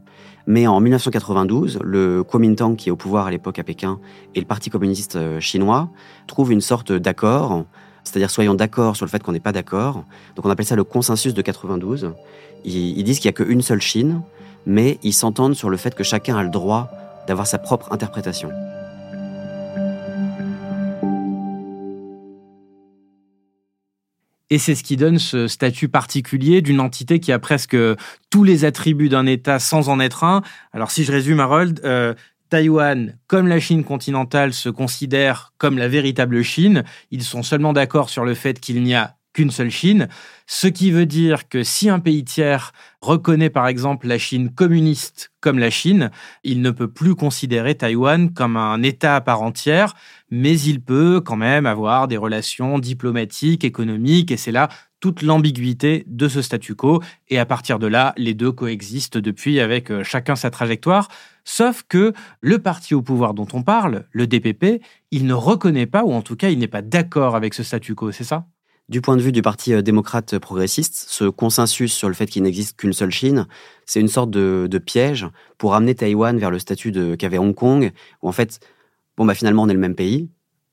Mais 0.47 0.67
en 0.67 0.79
1992, 0.79 1.79
le 1.83 2.23
Kuomintang, 2.23 2.75
qui 2.75 2.89
est 2.89 2.91
au 2.91 2.95
pouvoir 2.95 3.27
à 3.27 3.31
l'époque 3.31 3.59
à 3.59 3.63
Pékin, 3.63 3.99
et 4.35 4.39
le 4.39 4.45
Parti 4.45 4.69
communiste 4.69 5.15
euh, 5.15 5.39
chinois 5.39 5.89
trouvent 6.27 6.51
une 6.51 6.61
sorte 6.61 6.91
d'accord, 6.91 7.65
c'est-à-dire 8.03 8.29
soyons 8.29 8.53
d'accord 8.53 8.95
sur 8.95 9.05
le 9.05 9.11
fait 9.11 9.21
qu'on 9.21 9.31
n'est 9.31 9.39
pas 9.39 9.51
d'accord. 9.51 10.03
Donc 10.35 10.45
on 10.45 10.49
appelle 10.49 10.65
ça 10.65 10.75
le 10.75 10.83
consensus 10.83 11.33
de 11.33 11.41
92. 11.41 12.13
Ils, 12.65 13.03
disent 13.03 13.19
qu'il 13.19 13.29
n'y 13.29 13.35
a 13.35 13.45
qu'une 13.45 13.61
seule 13.61 13.81
Chine, 13.81 14.21
mais 14.65 14.99
ils 15.03 15.13
s'entendent 15.13 15.55
sur 15.55 15.69
le 15.69 15.77
fait 15.77 15.95
que 15.95 16.03
chacun 16.03 16.37
a 16.37 16.43
le 16.43 16.49
droit 16.49 16.89
d'avoir 17.27 17.47
sa 17.47 17.57
propre 17.57 17.91
interprétation. 17.91 18.49
Et 24.51 24.57
c'est 24.57 24.75
ce 24.75 24.83
qui 24.83 24.97
donne 24.97 25.17
ce 25.17 25.47
statut 25.47 25.87
particulier 25.87 26.61
d'une 26.61 26.81
entité 26.81 27.21
qui 27.21 27.31
a 27.31 27.39
presque 27.39 27.77
tous 28.29 28.43
les 28.43 28.65
attributs 28.65 29.07
d'un 29.07 29.25
État 29.25 29.59
sans 29.59 29.87
en 29.87 30.01
être 30.01 30.25
un. 30.25 30.41
Alors 30.73 30.91
si 30.91 31.05
je 31.05 31.11
résume, 31.13 31.39
Harold, 31.39 31.79
euh, 31.85 32.13
Taïwan, 32.49 33.17
comme 33.27 33.47
la 33.47 33.61
Chine 33.61 33.85
continentale, 33.85 34.53
se 34.53 34.67
considèrent 34.67 35.53
comme 35.57 35.77
la 35.77 35.87
véritable 35.87 36.43
Chine. 36.43 36.83
Ils 37.11 37.23
sont 37.23 37.43
seulement 37.43 37.71
d'accord 37.71 38.09
sur 38.09 38.25
le 38.25 38.33
fait 38.33 38.59
qu'il 38.59 38.83
n'y 38.83 38.93
a 38.93 39.15
qu'une 39.33 39.51
seule 39.51 39.69
Chine, 39.69 40.07
ce 40.47 40.67
qui 40.67 40.91
veut 40.91 41.05
dire 41.05 41.47
que 41.47 41.63
si 41.63 41.89
un 41.89 41.99
pays 41.99 42.23
tiers 42.23 42.73
reconnaît 43.01 43.49
par 43.49 43.67
exemple 43.67 44.07
la 44.07 44.17
Chine 44.17 44.49
communiste 44.51 45.31
comme 45.39 45.59
la 45.59 45.69
Chine, 45.69 46.11
il 46.43 46.61
ne 46.61 46.71
peut 46.71 46.89
plus 46.89 47.15
considérer 47.15 47.75
Taïwan 47.75 48.33
comme 48.33 48.57
un 48.57 48.83
État 48.83 49.15
à 49.15 49.21
part 49.21 49.41
entière, 49.41 49.95
mais 50.29 50.59
il 50.59 50.81
peut 50.81 51.21
quand 51.23 51.35
même 51.37 51.65
avoir 51.65 52.07
des 52.07 52.17
relations 52.17 52.79
diplomatiques, 52.79 53.63
économiques, 53.63 54.31
et 54.31 54.37
c'est 54.37 54.51
là 54.51 54.69
toute 54.99 55.23
l'ambiguïté 55.23 56.05
de 56.07 56.27
ce 56.27 56.41
statu 56.41 56.75
quo, 56.75 57.01
et 57.27 57.39
à 57.39 57.45
partir 57.45 57.79
de 57.79 57.87
là, 57.87 58.13
les 58.17 58.35
deux 58.35 58.51
coexistent 58.51 59.17
depuis 59.17 59.59
avec 59.59 59.89
euh, 59.89 60.03
chacun 60.03 60.35
sa 60.35 60.51
trajectoire, 60.51 61.07
sauf 61.43 61.83
que 61.89 62.13
le 62.39 62.59
parti 62.59 62.93
au 62.93 63.01
pouvoir 63.01 63.33
dont 63.33 63.47
on 63.53 63.63
parle, 63.63 64.05
le 64.11 64.27
DPP, 64.27 64.81
il 65.09 65.25
ne 65.25 65.33
reconnaît 65.33 65.87
pas, 65.87 66.03
ou 66.03 66.13
en 66.13 66.21
tout 66.21 66.35
cas 66.35 66.49
il 66.49 66.59
n'est 66.59 66.67
pas 66.67 66.83
d'accord 66.83 67.35
avec 67.35 67.55
ce 67.55 67.63
statu 67.63 67.95
quo, 67.95 68.11
c'est 68.11 68.23
ça? 68.23 68.45
Du 68.91 68.99
point 68.99 69.15
de 69.15 69.21
vue 69.21 69.31
du 69.31 69.41
Parti 69.41 69.73
euh, 69.73 69.81
démocrate 69.81 70.37
progressiste, 70.37 71.05
ce 71.07 71.23
consensus 71.23 71.93
sur 71.93 72.09
le 72.09 72.13
fait 72.13 72.27
qu'il 72.27 72.43
n'existe 72.43 72.77
qu'une 72.77 72.91
seule 72.91 73.09
Chine, 73.09 73.47
c'est 73.85 74.01
une 74.01 74.09
sorte 74.09 74.29
de, 74.29 74.67
piège 74.85 75.27
pour 75.57 75.75
amener 75.75 75.95
Taïwan 75.95 76.37
vers 76.37 76.51
le 76.51 76.59
statut 76.59 76.91
qu'avait 77.17 77.37
Hong 77.37 77.55
Kong, 77.55 77.91
où 78.21 78.27
en 78.27 78.33
fait, 78.33 78.59
bon 79.15 79.25
bah 79.25 79.33
finalement 79.33 79.63
on 79.63 79.69
est 79.69 79.73
le 79.73 79.79
même 79.79 79.95
pays, 79.95 80.29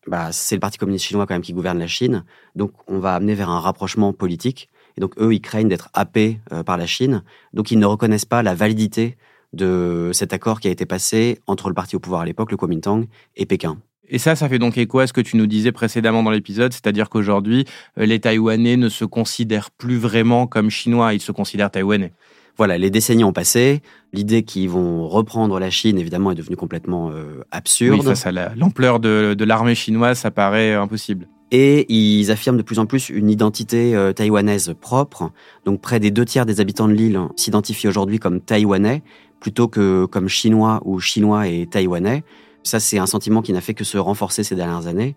bah, 0.09 0.33
c'est 0.33 0.57
le 0.57 0.61
Parti 0.61 0.79
communiste 0.79 1.05
chinois 1.05 1.27
quand 1.27 1.35
même 1.35 1.43
qui 1.43 1.53
gouverne 1.53 1.79
la 1.79 1.87
Chine, 1.87 2.25
donc 2.57 2.73
on 2.89 2.99
va 2.99 3.15
amener 3.15 3.35
vers 3.35 3.51
un 3.51 3.61
rapprochement 3.61 4.13
politique, 4.13 4.69
et 4.97 5.01
donc 5.01 5.13
eux 5.21 5.33
ils 5.33 5.41
craignent 5.41 5.69
d'être 5.69 5.89
happés 5.95 6.41
euh, 6.53 6.65
par 6.65 6.77
la 6.77 6.87
Chine, 6.87 7.23
donc 7.53 7.71
ils 7.71 7.79
ne 7.79 7.87
reconnaissent 7.87 8.25
pas 8.25 8.43
la 8.43 8.57
validité 8.57 9.17
de 9.53 10.11
cet 10.13 10.33
accord 10.33 10.59
qui 10.59 10.67
a 10.67 10.73
été 10.73 10.87
passé 10.87 11.41
entre 11.47 11.69
le 11.69 11.75
parti 11.75 11.95
au 11.95 12.01
pouvoir 12.01 12.23
à 12.23 12.25
l'époque, 12.25 12.51
le 12.51 12.57
Kuomintang, 12.57 13.07
et 13.37 13.47
Pékin. 13.47 13.79
Et 14.11 14.19
ça, 14.19 14.37
ça 14.37 14.49
fait 14.49 14.59
donc 14.59 14.79
écho 14.79 15.01
à 15.01 15.07
ce 15.07 15.13
que 15.13 15.21
tu 15.21 15.37
nous 15.37 15.47
disais 15.47 15.73
précédemment 15.73 16.23
dans 16.23 16.31
l'épisode, 16.31 16.73
c'est-à-dire 16.73 17.11
qu'aujourd'hui, 17.11 17.67
euh, 17.99 18.07
les 18.07 18.21
Taïwanais 18.21 18.77
ne 18.77 18.89
se 18.89 19.05
considèrent 19.05 19.71
plus 19.71 19.97
vraiment 19.97 20.47
comme 20.47 20.71
Chinois, 20.71 21.15
ils 21.15 21.21
se 21.21 21.33
considèrent 21.33 21.71
Taïwanais. 21.71 22.13
Voilà, 22.57 22.77
les 22.77 22.91
décennies 22.91 23.23
ont 23.23 23.33
passé. 23.33 23.83
L'idée 24.13 24.43
qu'ils 24.43 24.69
vont 24.69 25.07
reprendre 25.07 25.61
la 25.61 25.71
Chine, 25.71 25.97
évidemment, 25.97 26.33
est 26.33 26.35
devenue 26.35 26.57
complètement 26.57 27.11
euh, 27.11 27.45
absurde. 27.53 28.01
Oui, 28.01 28.05
face 28.05 28.27
à 28.27 28.33
l'ampleur 28.33 28.99
de, 28.99 29.45
l'armée 29.45 29.77
chinoise, 29.77 30.19
ça 30.19 30.33
paraît 30.33 30.75
impossible. 30.75 31.29
Et 31.53 31.87
ils 31.93 32.31
affirment 32.33 32.59
de 32.59 32.63
plus 32.63 32.81
en 32.81 32.87
plus 32.87 33.11
une 33.11 33.31
identité 33.31 33.95
euh, 33.95 34.13
taïwanaise 34.13 34.75
propre. 34.81 35.31
Donc 35.65 35.81
près 35.81 36.01
des 36.01 36.11
deux 36.11 36.25
tiers 36.25 36.47
des 36.47 36.61
habitants 36.61 36.89
de 36.89 36.95
l'île 36.95 37.21
s'identifient 37.37 37.89
aujourd'hui 37.89 38.19
comme 38.19 38.41
taïwanais, 38.41 39.03
plutôt 39.39 39.69
que 39.69 40.07
comme 40.07 40.29
chinois 40.29 40.83
ou 40.85 40.99
chinois 40.99 41.47
et 41.47 41.67
taïwanais. 41.67 42.25
Ça, 42.63 42.81
c'est 42.81 42.99
un 42.99 43.07
sentiment 43.07 43.43
qui 43.43 43.53
n'a 43.53 43.61
fait 43.61 43.75
que 43.75 43.85
se 43.85 43.99
renforcer 43.99 44.43
ces 44.43 44.55
dernières 44.55 44.87
années. 44.87 45.17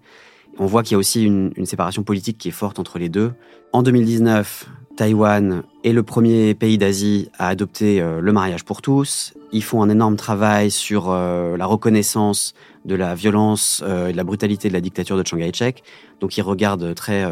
On 0.58 0.66
voit 0.66 0.84
qu'il 0.84 0.94
y 0.94 0.96
a 0.96 0.98
aussi 0.98 1.24
une, 1.24 1.54
séparation 1.66 2.04
politique 2.04 2.38
qui 2.38 2.50
est 2.50 2.52
forte 2.52 2.80
entre 2.80 3.00
les 3.00 3.10
deux. 3.10 3.34
En 3.74 3.84
2019, 3.84 4.68
Taïwan 4.98 5.64
est 5.84 5.94
le 5.94 6.04
premier 6.04 6.54
pays 6.54 6.78
d'Asie 6.78 7.30
à 7.40 7.48
adopter 7.48 8.02
euh, 8.02 8.20
le 8.20 8.34
mariage 8.34 8.66
pour 8.66 8.82
tous. 8.82 9.34
Ils 9.54 9.64
font 9.64 9.82
un 9.82 9.90
énorme 9.90 10.18
travail 10.18 10.70
sur 10.70 11.10
euh, 11.10 11.56
la 11.58 11.66
reconnaissance 11.66 12.54
de 12.86 12.96
la 12.96 13.16
violence 13.16 13.82
euh, 13.86 14.10
et 14.10 14.12
de 14.12 14.18
la 14.18 14.24
brutalité 14.24 14.68
de 14.68 14.74
la 14.74 14.82
dictature 14.82 15.18
de 15.18 15.26
Chiang 15.26 15.40
Kai-shek. 15.40 15.84
Donc 16.20 16.38
ils 16.38 16.42
regardent 16.42 16.94
très 16.94 17.26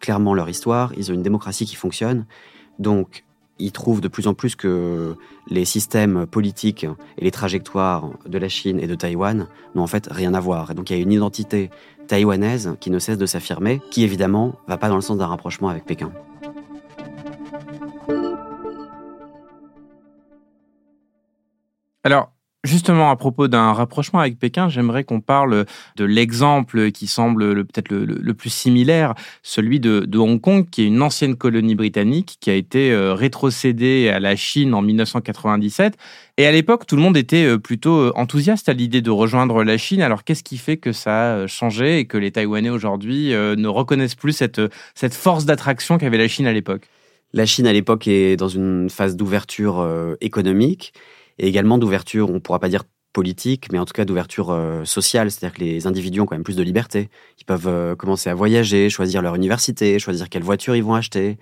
clairement 0.00 0.34
leur 0.34 0.48
histoire. 0.48 0.92
Ils 0.96 1.10
ont 1.10 1.14
une 1.14 1.22
démocratie 1.22 1.64
qui 1.64 1.76
fonctionne. 1.76 2.26
Donc 2.78 3.24
ils 3.58 3.72
trouvent 3.72 4.00
de 4.00 4.08
plus 4.08 4.26
en 4.26 4.34
plus 4.34 4.56
que 4.56 5.16
les 5.48 5.64
systèmes 5.64 6.26
politiques 6.26 6.86
et 7.16 7.24
les 7.24 7.30
trajectoires 7.30 8.10
de 8.26 8.38
la 8.38 8.48
Chine 8.48 8.78
et 8.80 8.86
de 8.86 8.94
Taïwan 8.94 9.48
n'ont 9.74 9.82
en 9.82 9.86
fait 9.86 10.08
rien 10.10 10.34
à 10.34 10.40
voir. 10.40 10.70
Et 10.70 10.74
donc 10.74 10.90
il 10.90 10.96
y 10.96 10.98
a 10.98 11.02
une 11.02 11.12
identité 11.12 11.70
taïwanaise 12.06 12.76
qui 12.80 12.90
ne 12.90 12.98
cesse 12.98 13.18
de 13.18 13.26
s'affirmer, 13.26 13.80
qui 13.90 14.02
évidemment 14.02 14.54
va 14.66 14.76
pas 14.76 14.88
dans 14.88 14.96
le 14.96 15.02
sens 15.02 15.18
d'un 15.18 15.26
rapprochement 15.26 15.68
avec 15.68 15.84
Pékin. 15.84 16.12
Alors, 22.04 22.32
Justement, 22.64 23.12
à 23.12 23.14
propos 23.14 23.46
d'un 23.46 23.72
rapprochement 23.72 24.18
avec 24.18 24.36
Pékin, 24.36 24.68
j'aimerais 24.68 25.04
qu'on 25.04 25.20
parle 25.20 25.64
de 25.94 26.04
l'exemple 26.04 26.90
qui 26.90 27.06
semble 27.06 27.64
peut-être 27.64 27.92
le, 27.92 28.34
plus 28.34 28.50
similaire, 28.50 29.14
celui 29.44 29.78
de, 29.78 30.18
Hong 30.18 30.40
Kong, 30.40 30.66
qui 30.68 30.82
est 30.82 30.86
une 30.86 31.00
ancienne 31.00 31.36
colonie 31.36 31.76
britannique 31.76 32.36
qui 32.40 32.50
a 32.50 32.54
été 32.54 32.90
euh, 32.90 33.14
rétrocédée 33.14 34.08
à 34.08 34.18
la 34.18 34.34
Chine 34.34 34.74
en 34.74 34.82
1997. 34.82 35.96
Et 36.36 36.46
à 36.46 36.50
l'époque, 36.50 36.84
tout 36.84 36.96
le 36.96 37.02
monde 37.02 37.16
était 37.16 37.44
euh, 37.44 37.58
plutôt 37.58 37.96
euh, 37.96 38.12
enthousiaste 38.16 38.68
à 38.68 38.72
l'idée 38.72 39.02
de 39.02 39.10
rejoindre 39.10 39.62
la 39.62 39.78
Chine. 39.78 40.02
Alors, 40.02 40.24
qu'est-ce 40.24 40.42
qui 40.42 40.58
fait 40.58 40.78
que 40.78 40.90
ça 40.90 41.42
a 41.42 41.46
changé 41.46 42.00
et 42.00 42.06
que 42.06 42.18
les 42.18 42.32
Taïwanais 42.32 42.70
aujourd'hui 42.70 43.28
ne 43.28 43.68
reconnaissent 43.68 44.16
plus 44.16 44.32
cette, 44.32 44.60
cette 44.96 45.14
force 45.14 45.44
d'attraction 45.44 45.96
qu'avait 45.96 46.18
la 46.18 46.26
Chine 46.26 46.48
à 46.48 46.52
l'époque? 46.52 46.88
La 47.32 47.46
Chine 47.46 47.68
à 47.68 47.72
l'époque 47.72 48.08
est 48.08 48.36
dans 48.36 48.48
une 48.48 48.90
phase 48.90 49.14
d'ouverture 49.14 49.86
économique 50.20 50.92
et 51.38 51.46
également 51.46 51.78
d'ouverture, 51.78 52.30
on 52.30 52.34
ne 52.34 52.38
pourra 52.38 52.58
pas 52.58 52.68
dire 52.68 52.84
politique, 53.12 53.72
mais 53.72 53.78
en 53.78 53.84
tout 53.84 53.92
cas 53.92 54.04
d'ouverture 54.04 54.50
euh, 54.50 54.84
sociale, 54.84 55.30
c'est-à-dire 55.30 55.56
que 55.56 55.64
les 55.64 55.86
individus 55.86 56.20
ont 56.20 56.26
quand 56.26 56.34
même 56.34 56.44
plus 56.44 56.56
de 56.56 56.62
liberté. 56.62 57.08
Ils 57.40 57.44
peuvent 57.44 57.66
euh, 57.66 57.96
commencer 57.96 58.30
à 58.30 58.34
voyager, 58.34 58.90
choisir 58.90 59.22
leur 59.22 59.34
université, 59.34 59.98
choisir 59.98 60.28
quelle 60.28 60.42
voiture 60.42 60.76
ils 60.76 60.84
vont 60.84 60.94
acheter. 60.94 61.38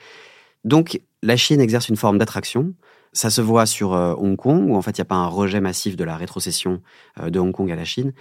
Donc 0.65 1.00
la 1.23 1.37
Chine 1.37 1.61
exerce 1.61 1.88
une 1.88 1.97
forme 1.97 2.19
d'attraction. 2.19 2.73
Ça 3.12 3.31
se 3.31 3.41
voit 3.41 3.67
sur 3.67 3.95
euh, 3.95 4.15
Hong 4.17 4.37
Kong, 4.37 4.71
où 4.71 4.76
en 4.76 4.83
fait 4.83 4.97
il 4.97 5.00
n'y 5.00 5.07
a 5.07 5.07
pas 5.07 5.17
un 5.17 5.26
rejet 5.26 5.61
massif 5.61 5.97
de 5.97 6.05
la 6.05 6.17
rétrocession 6.17 6.81
de 7.23 7.38
Hong 7.38 7.53
Kong 7.53 7.71
à 7.71 7.76
la 7.76 7.85
Chine. 7.85 8.12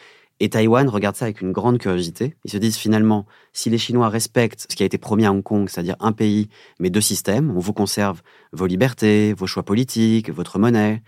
Et 0.41 0.50
Taïwan 0.50 0.89
regarde 0.89 1.15
ça 1.15 1.25
avec 1.25 1.39
une 1.39 1.53
grande 1.53 1.77
curiosité. 1.77 2.36
Ils 2.44 2.51
se 2.51 2.58
disent 2.58 2.75
finalement, 2.75 3.25
si 3.53 3.70
les 3.70 3.77
Chinois 3.77 4.10
respectent 4.10 4.67
ce 4.70 4.75
qui 4.75 4.84
a 4.84 4.86
été 4.86 4.98
promis 4.98 5.25
à 5.25 5.32
Hong 5.32 5.44
Kong, 5.44 5.70
c'est-à-dire 5.70 5.96
un 6.01 6.12
pays, 6.12 6.50
mais 6.79 6.89
deux 6.89 7.00
systèmes, 7.00 7.51
on 7.55 7.60
vous 7.60 7.72
conserve 7.72 8.22
vos 8.51 8.65
libertés, 8.65 9.34
vos 9.34 9.48
choix 9.48 9.63
politiques, 9.63 10.29
votre 10.29 10.60
monnaie, 10.60 11.01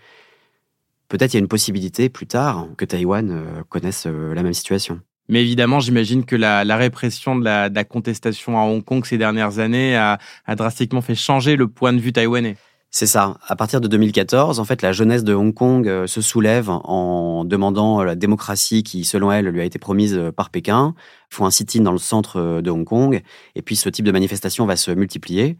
peut-être 1.08 1.32
il 1.32 1.36
y 1.36 1.38
a 1.38 1.40
une 1.40 1.48
possibilité 1.48 2.08
plus 2.08 2.26
tard 2.26 2.68
que 2.76 2.84
Taïwan 2.84 3.30
euh, 3.30 3.62
connaisse 3.68 4.04
euh, 4.06 4.34
la 4.34 4.42
même 4.42 4.54
situation. 4.54 5.00
Mais 5.28 5.42
évidemment, 5.42 5.80
j'imagine 5.80 6.24
que 6.24 6.36
la, 6.36 6.64
répression 6.76 7.36
de 7.36 7.44
la, 7.44 7.84
contestation 7.84 8.58
à 8.58 8.62
Hong 8.62 8.82
Kong 8.82 9.04
ces 9.04 9.18
dernières 9.18 9.58
années 9.58 9.94
a, 9.94 10.18
drastiquement 10.56 11.02
fait 11.02 11.14
changer 11.14 11.56
le 11.56 11.68
point 11.68 11.92
de 11.92 11.98
vue 11.98 12.14
taïwanais. 12.14 12.56
C'est 12.90 13.06
ça. 13.06 13.36
À 13.46 13.54
partir 13.54 13.82
de 13.82 13.88
2014, 13.88 14.58
en 14.58 14.64
fait, 14.64 14.80
la 14.80 14.92
jeunesse 14.92 15.24
de 15.24 15.34
Hong 15.34 15.52
Kong 15.52 15.86
euh, 15.86 16.06
se 16.06 16.22
soulève 16.22 16.70
en 16.70 17.44
demandant 17.44 18.02
la 18.02 18.14
démocratie 18.14 18.82
qui, 18.82 19.04
selon 19.04 19.30
elle, 19.30 19.48
lui 19.48 19.60
a 19.60 19.64
été 19.64 19.78
promise 19.78 20.18
par 20.34 20.48
Pékin. 20.48 20.94
Ils 21.30 21.34
font 21.34 21.44
un 21.44 21.50
sit-in 21.50 21.82
dans 21.82 21.92
le 21.92 21.98
centre 21.98 22.62
de 22.62 22.70
Hong 22.70 22.86
Kong. 22.86 23.20
Et 23.54 23.60
puis, 23.60 23.76
ce 23.76 23.90
type 23.90 24.06
de 24.06 24.12
manifestation 24.12 24.64
va 24.64 24.76
se 24.76 24.90
multiplier. 24.90 25.58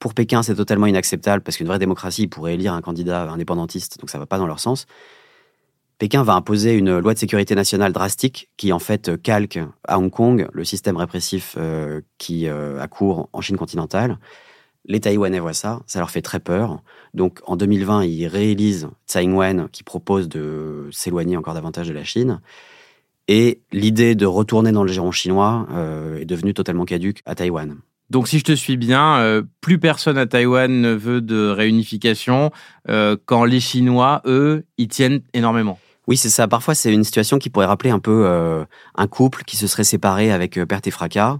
Pour 0.00 0.14
Pékin, 0.14 0.42
c'est 0.42 0.54
totalement 0.54 0.86
inacceptable 0.86 1.42
parce 1.42 1.58
qu'une 1.58 1.66
vraie 1.66 1.78
démocratie 1.78 2.26
pourrait 2.26 2.54
élire 2.54 2.72
un 2.72 2.80
candidat 2.80 3.30
indépendantiste, 3.30 4.00
donc 4.00 4.08
ça 4.08 4.18
va 4.18 4.24
pas 4.24 4.38
dans 4.38 4.46
leur 4.46 4.58
sens. 4.58 4.86
Pékin 5.98 6.22
va 6.22 6.32
imposer 6.32 6.72
une 6.72 6.98
loi 6.98 7.12
de 7.12 7.18
sécurité 7.18 7.54
nationale 7.54 7.92
drastique 7.92 8.48
qui 8.56 8.72
en 8.72 8.78
fait 8.78 9.20
calque 9.22 9.58
à 9.86 9.98
Hong 9.98 10.10
Kong 10.10 10.48
le 10.50 10.64
système 10.64 10.96
répressif 10.96 11.54
euh, 11.58 12.00
qui 12.16 12.48
euh, 12.48 12.80
a 12.80 12.88
cours 12.88 13.28
en 13.34 13.42
Chine 13.42 13.58
continentale. 13.58 14.18
Les 14.86 15.00
Taïwanais 15.00 15.38
voient 15.38 15.52
ça, 15.52 15.82
ça 15.86 15.98
leur 15.98 16.10
fait 16.10 16.22
très 16.22 16.40
peur. 16.40 16.82
Donc 17.12 17.40
en 17.44 17.56
2020, 17.56 18.04
ils 18.06 18.26
réélisent 18.26 18.88
Tsai 19.06 19.24
Ing-wen 19.24 19.68
qui 19.70 19.82
propose 19.82 20.30
de 20.30 20.88
s'éloigner 20.90 21.36
encore 21.36 21.52
davantage 21.52 21.88
de 21.88 21.92
la 21.92 22.04
Chine. 22.04 22.40
Et 23.28 23.60
l'idée 23.70 24.14
de 24.14 24.24
retourner 24.24 24.72
dans 24.72 24.82
le 24.82 24.90
giron 24.90 25.12
chinois 25.12 25.66
euh, 25.72 26.20
est 26.20 26.24
devenue 26.24 26.54
totalement 26.54 26.86
caduque 26.86 27.20
à 27.26 27.34
Taïwan. 27.34 27.76
Donc, 28.10 28.26
si 28.26 28.40
je 28.40 28.44
te 28.44 28.52
suis 28.52 28.76
bien, 28.76 29.18
euh, 29.18 29.42
plus 29.60 29.78
personne 29.78 30.18
à 30.18 30.26
Taïwan 30.26 30.80
ne 30.80 30.90
veut 30.90 31.20
de 31.20 31.48
réunification, 31.48 32.50
euh, 32.88 33.16
quand 33.24 33.44
les 33.44 33.60
Chinois, 33.60 34.20
eux, 34.26 34.64
y 34.78 34.88
tiennent 34.88 35.22
énormément. 35.32 35.78
Oui, 36.08 36.16
c'est 36.16 36.28
ça. 36.28 36.48
Parfois, 36.48 36.74
c'est 36.74 36.92
une 36.92 37.04
situation 37.04 37.38
qui 37.38 37.50
pourrait 37.50 37.66
rappeler 37.66 37.90
un 37.90 38.00
peu 38.00 38.24
euh, 38.26 38.64
un 38.96 39.06
couple 39.06 39.44
qui 39.44 39.56
se 39.56 39.68
serait 39.68 39.84
séparé 39.84 40.32
avec 40.32 40.58
perte 40.64 40.88
et 40.88 40.90
fracas, 40.90 41.38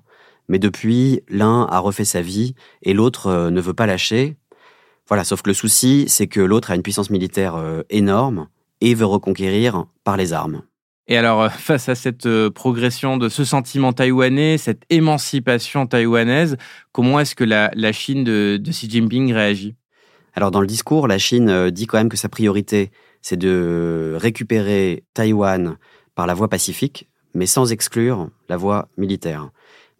mais 0.48 0.60
depuis, 0.60 1.22
l'un 1.28 1.66
a 1.68 1.80
refait 1.80 2.04
sa 2.04 2.22
vie 2.22 2.54
et 2.82 2.94
l'autre 2.94 3.50
ne 3.50 3.60
veut 3.60 3.74
pas 3.74 3.86
lâcher. 3.86 4.36
Voilà, 5.08 5.24
sauf 5.24 5.42
que 5.42 5.50
le 5.50 5.54
souci, 5.54 6.04
c'est 6.06 6.28
que 6.28 6.40
l'autre 6.40 6.70
a 6.70 6.76
une 6.76 6.82
puissance 6.82 7.10
militaire 7.10 7.60
énorme 7.88 8.46
et 8.80 8.94
veut 8.94 9.06
reconquérir 9.06 9.86
par 10.04 10.16
les 10.16 10.32
armes. 10.32 10.62
Et 11.10 11.16
alors, 11.16 11.42
euh, 11.42 11.48
face 11.48 11.88
à 11.88 11.96
cette 11.96 12.26
euh, 12.26 12.50
progression 12.50 13.16
de 13.16 13.28
ce 13.28 13.44
sentiment 13.44 13.92
taïwanais, 13.92 14.58
cette 14.58 14.84
émancipation 14.90 15.88
taïwanaise, 15.88 16.56
comment 16.92 17.18
est-ce 17.18 17.34
que 17.34 17.42
la, 17.42 17.92
Chine 17.92 18.22
de, 18.22 18.62
Xi 18.64 18.88
Jinping 18.88 19.32
réagit? 19.32 19.74
Alors, 20.34 20.52
dans 20.52 20.60
le 20.60 20.68
discours, 20.68 21.08
la 21.08 21.18
Chine 21.18 21.50
euh, 21.50 21.70
dit 21.72 21.88
quand 21.88 21.98
même 21.98 22.08
que 22.08 22.16
sa 22.16 22.28
priorité, 22.28 22.92
c'est 23.22 23.36
de 23.36 24.16
récupérer 24.18 25.02
Taïwan 25.12 25.78
par 26.14 26.28
la 26.28 26.34
voie 26.34 26.48
pacifique, 26.48 27.08
mais 27.34 27.46
sans 27.46 27.72
exclure 27.72 28.30
la 28.48 28.56
voie 28.56 28.88
militaire. 28.96 29.50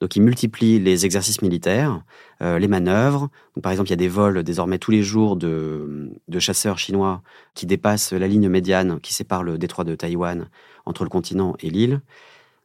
Donc 0.01 0.17
ils 0.17 0.23
multiplient 0.23 0.81
les 0.81 1.05
exercices 1.05 1.43
militaires, 1.43 2.03
euh, 2.43 2.59
les 2.59 2.69
manœuvres. 2.69 3.29
par 3.63 3.71
exemple, 3.71 3.89
il 3.89 3.93
y 3.93 3.95
a 3.95 3.97
des 3.97 4.09
vols 4.09 4.43
désormais 4.43 4.79
tous 4.79 4.91
les 4.91 5.03
jours 5.03 5.37
de, 5.37 6.11
de, 6.29 6.39
chasseurs 6.39 6.79
chinois 6.79 7.23
qui 7.55 7.67
dépassent 7.67 8.13
la 8.13 8.27
ligne 8.27 8.49
médiane 8.49 8.99
qui 9.01 9.13
sépare 9.13 9.43
le 9.43 9.59
détroit 9.59 9.85
de 9.85 9.95
Taïwan 9.95 10.49
entre 10.87 11.05
le 11.05 11.11
continent 11.11 11.55
et 11.61 11.69
l'île. 11.69 12.01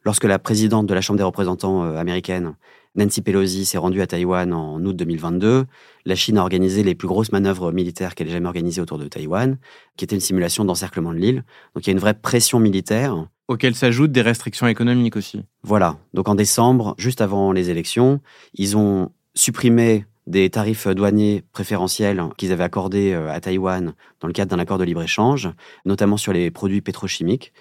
Lorsque 0.04 0.24
la 0.24 0.38
présidente 0.38 0.86
de 0.86 0.94
la 0.94 1.00
Chambre 1.00 1.18
des 1.18 1.24
représentants 1.24 1.84
euh, 1.84 1.96
américaine, 1.96 2.54
Nancy 2.94 3.20
Pelosi, 3.20 3.66
s'est 3.66 3.76
rendue 3.76 4.00
à 4.00 4.06
Taïwan 4.06 4.54
en 4.54 4.82
août 4.82 4.96
2022, 4.96 5.66
la 6.06 6.14
Chine 6.14 6.38
a 6.38 6.42
organisé 6.42 6.82
les 6.82 6.94
plus 6.94 7.08
grosses 7.08 7.30
manœuvres 7.30 7.70
militaires 7.70 8.14
qu'elle 8.14 8.28
ait 8.28 8.32
jamais 8.32 8.46
organisées 8.46 8.80
autour 8.80 8.98
de 8.98 9.06
Taïwan, 9.06 9.58
qui 9.96 10.04
était 10.04 10.14
une 10.14 10.20
simulation 10.22 10.64
d'encerclement 10.64 11.12
de 11.12 11.18
l'île. 11.18 11.44
Donc 11.74 11.86
il 11.86 11.88
y 11.88 11.90
a 11.90 11.92
une 11.92 11.98
vraie 11.98 12.14
pression 12.14 12.58
militaire 12.58 13.26
auxquelles 13.48 13.74
s'ajoutent 13.74 14.12
des 14.12 14.22
restrictions 14.22 14.66
économiques 14.66 15.16
aussi. 15.16 15.42
Voilà. 15.62 15.96
Donc 16.14 16.28
en 16.28 16.34
décembre, 16.34 16.94
juste 16.98 17.20
avant 17.20 17.52
les 17.52 17.70
élections, 17.70 18.20
ils 18.54 18.76
ont 18.76 19.10
supprimé 19.34 20.04
des 20.26 20.50
tarifs 20.50 20.88
douaniers 20.88 21.44
préférentiels 21.52 22.20
qu'ils 22.36 22.52
avaient 22.52 22.64
accordés 22.64 23.12
euh, 23.12 23.30
à 23.30 23.40
Taïwan 23.40 23.94
dans 24.20 24.26
le 24.26 24.32
cadre 24.32 24.50
d'un 24.50 24.58
accord 24.58 24.78
de 24.78 24.84
libre-échange, 24.84 25.48
notamment 25.84 26.16
sur 26.16 26.32
les 26.32 26.50
produits 26.50 26.80
pétrochimiques. 26.80 27.52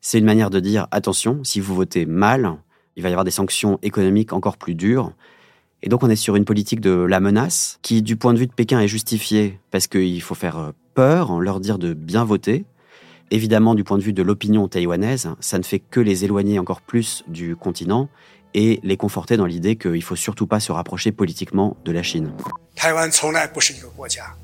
C'est 0.00 0.18
une 0.18 0.24
manière 0.24 0.50
de 0.50 0.60
dire 0.60 0.86
attention, 0.92 1.40
si 1.44 1.60
vous 1.60 1.74
votez 1.74 2.06
mal, 2.06 2.56
il 2.96 3.02
va 3.02 3.10
y 3.10 3.12
avoir 3.12 3.24
des 3.24 3.30
sanctions 3.30 3.78
économiques 3.82 4.32
encore 4.32 4.56
plus 4.56 4.74
dures. 4.74 5.12
Et 5.82 5.88
donc 5.88 6.02
on 6.02 6.08
est 6.08 6.16
sur 6.16 6.36
une 6.36 6.46
politique 6.46 6.80
de 6.80 6.90
la 6.90 7.20
menace 7.20 7.78
qui, 7.82 8.00
du 8.00 8.16
point 8.16 8.32
de 8.32 8.38
vue 8.38 8.46
de 8.46 8.52
Pékin, 8.52 8.80
est 8.80 8.88
justifiée 8.88 9.58
parce 9.70 9.86
qu'il 9.86 10.22
faut 10.22 10.34
faire 10.34 10.56
euh, 10.56 10.72
peur, 10.94 11.38
leur 11.40 11.60
dire 11.60 11.78
de 11.78 11.92
bien 11.92 12.24
voter, 12.24 12.64
Évidemment, 13.30 13.74
du 13.74 13.82
point 13.82 13.98
de 13.98 14.02
vue 14.02 14.12
de 14.12 14.22
l'opinion 14.22 14.68
taïwanaise, 14.68 15.30
ça 15.40 15.58
ne 15.58 15.64
fait 15.64 15.80
que 15.80 16.00
les 16.00 16.24
éloigner 16.24 16.58
encore 16.58 16.80
plus 16.80 17.24
du 17.26 17.56
continent 17.56 18.08
et 18.54 18.80
les 18.84 18.96
conforter 18.96 19.36
dans 19.36 19.46
l'idée 19.46 19.76
qu'il 19.76 19.90
ne 19.92 20.00
faut 20.00 20.16
surtout 20.16 20.46
pas 20.46 20.60
se 20.60 20.72
rapprocher 20.72 21.12
politiquement 21.12 21.76
de 21.84 21.92
la 21.92 22.02
Chine. 22.02 22.32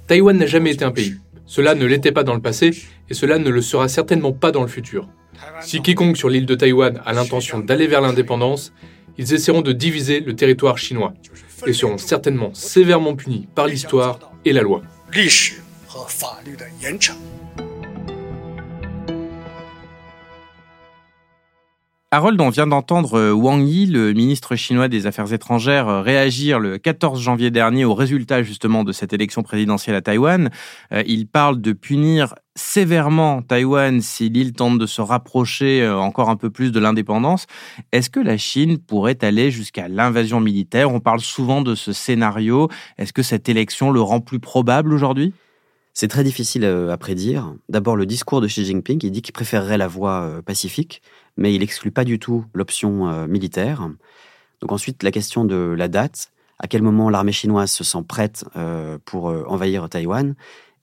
Taïwan 0.07 0.37
n'a 0.37 0.47
jamais 0.47 0.73
été 0.73 0.85
un 0.85 0.91
pays. 0.91 1.17
Cela 1.47 1.75
ne 1.75 1.87
l'était 1.87 2.13
pas 2.13 2.25
dans 2.25 2.35
le 2.35 2.41
passé 2.41 2.71
et 3.09 3.15
cela 3.15 3.39
ne 3.39 3.51
le 3.51 3.63
sera 3.63 3.89
certainement 3.89 4.33
pas 4.33 4.51
dans 4.51 4.63
le 4.63 4.69
futur. 4.69 5.09
Si 5.61 5.81
quiconque 5.81 6.17
sur 6.17 6.29
l'île 6.29 6.47
de 6.47 6.55
Taïwan 6.55 7.01
a 7.05 7.13
l'intention 7.13 7.59
d'aller 7.59 7.87
vers 7.87 8.01
l'indépendance, 8.01 8.73
ils 9.19 9.33
essaieront 9.33 9.63
de 9.63 9.73
diviser 9.73 10.21
le 10.21 10.35
territoire 10.35 10.79
chinois 10.79 11.15
et 11.67 11.73
seront 11.73 11.99
certainement 11.99 12.53
sévèrement 12.55 13.15
punis 13.15 13.49
par 13.55 13.67
l'histoire 13.67 14.19
et 14.45 14.53
la 14.53 14.63
loi. 14.63 14.83
Harold, 22.15 22.39
on 22.43 22.51
vient 22.51 22.67
d'entendre 22.67 23.15
euh, 23.19 23.33
Wang 23.33 23.67
Yi, 23.67 23.87
le 23.87 24.13
ministre 24.13 24.55
chinois 24.55 24.89
des 24.89 25.07
Affaires 25.07 25.33
étrangères, 25.33 25.89
euh, 25.89 26.03
réagir 26.03 26.59
le 26.59 26.77
14 26.77 27.19
janvier 27.19 27.51
dernier 27.51 27.87
au 27.87 27.95
résultat 27.95 28.43
justement 28.43 28.85
de 28.85 28.93
cette 28.93 29.15
élection 29.15 29.43
présidentielle 29.43 29.97
à 29.97 30.03
Taïwan. 30.03 30.51
Euh, 30.93 31.03
il 31.07 31.27
parle 31.27 31.63
de 31.63 31.73
punir 31.73 32.35
sévèrement 32.55 33.41
Taïwan 33.41 34.03
si 34.03 34.29
l'île 34.29 34.53
tente 34.53 34.79
de 34.79 34.85
se 34.85 35.01
rapprocher 35.01 35.89
encore 35.89 36.29
un 36.29 36.37
peu 36.37 36.51
plus 36.51 36.71
de 36.71 36.79
l'indépendance. 36.79 37.47
Est-ce 37.93 38.11
que 38.11 38.21
la 38.21 38.37
Chine 38.37 38.77
pourrait 38.77 39.25
aller 39.25 39.51
jusqu'à 39.51 39.89
l'invasion 39.89 40.39
militaire? 40.39 40.93
On 40.93 41.01
parle 41.01 41.21
souvent 41.21 41.63
de 41.63 41.75
ce 41.75 41.95
scénario. 41.95 42.69
Est-ce 42.99 43.15
que 43.15 43.23
cette 43.23 43.49
élection 43.49 43.91
le 43.91 44.03
rend 44.03 44.21
plus 44.21 44.39
probable 44.39 44.93
aujourd'hui? 44.93 45.33
C'est 45.95 46.09
très 46.09 46.25
difficile 46.25 46.65
à 46.65 46.97
prédire. 46.97 47.55
D'abord, 47.69 47.97
le 47.97 48.07
discours 48.07 48.41
de 48.41 48.47
Xi 48.47 48.65
Jinping, 48.65 48.99
il 49.03 49.11
dit 49.11 49.23
qu'il 49.23 49.33
préférerait 49.33 49.79
la 49.79 49.89
voie 49.89 50.41
pacifique 50.45 51.03
mais 51.37 51.55
il 51.55 51.63
exclut 51.63 51.91
pas 51.91 52.05
du 52.05 52.19
tout 52.19 52.45
l'option 52.55 53.09
euh, 53.09 53.27
militaire. 53.27 53.89
Donc 54.61 54.73
ensuite, 54.73 55.03
la 55.03 55.11
question 55.11 55.45
de 55.45 55.57
la 55.57 55.89
date, 55.89 56.33
à 56.59 56.69
quel 56.69 56.83
moment 56.83 57.11
l'armée 57.11 57.33
chinoise 57.33 57.71
se 57.71 57.85
sent 57.85 58.05
prête 58.07 58.45
euh, 58.57 58.99
pour 59.05 59.31
euh, 59.31 59.45
envahir 59.47 59.89
Taïwan. 59.89 60.35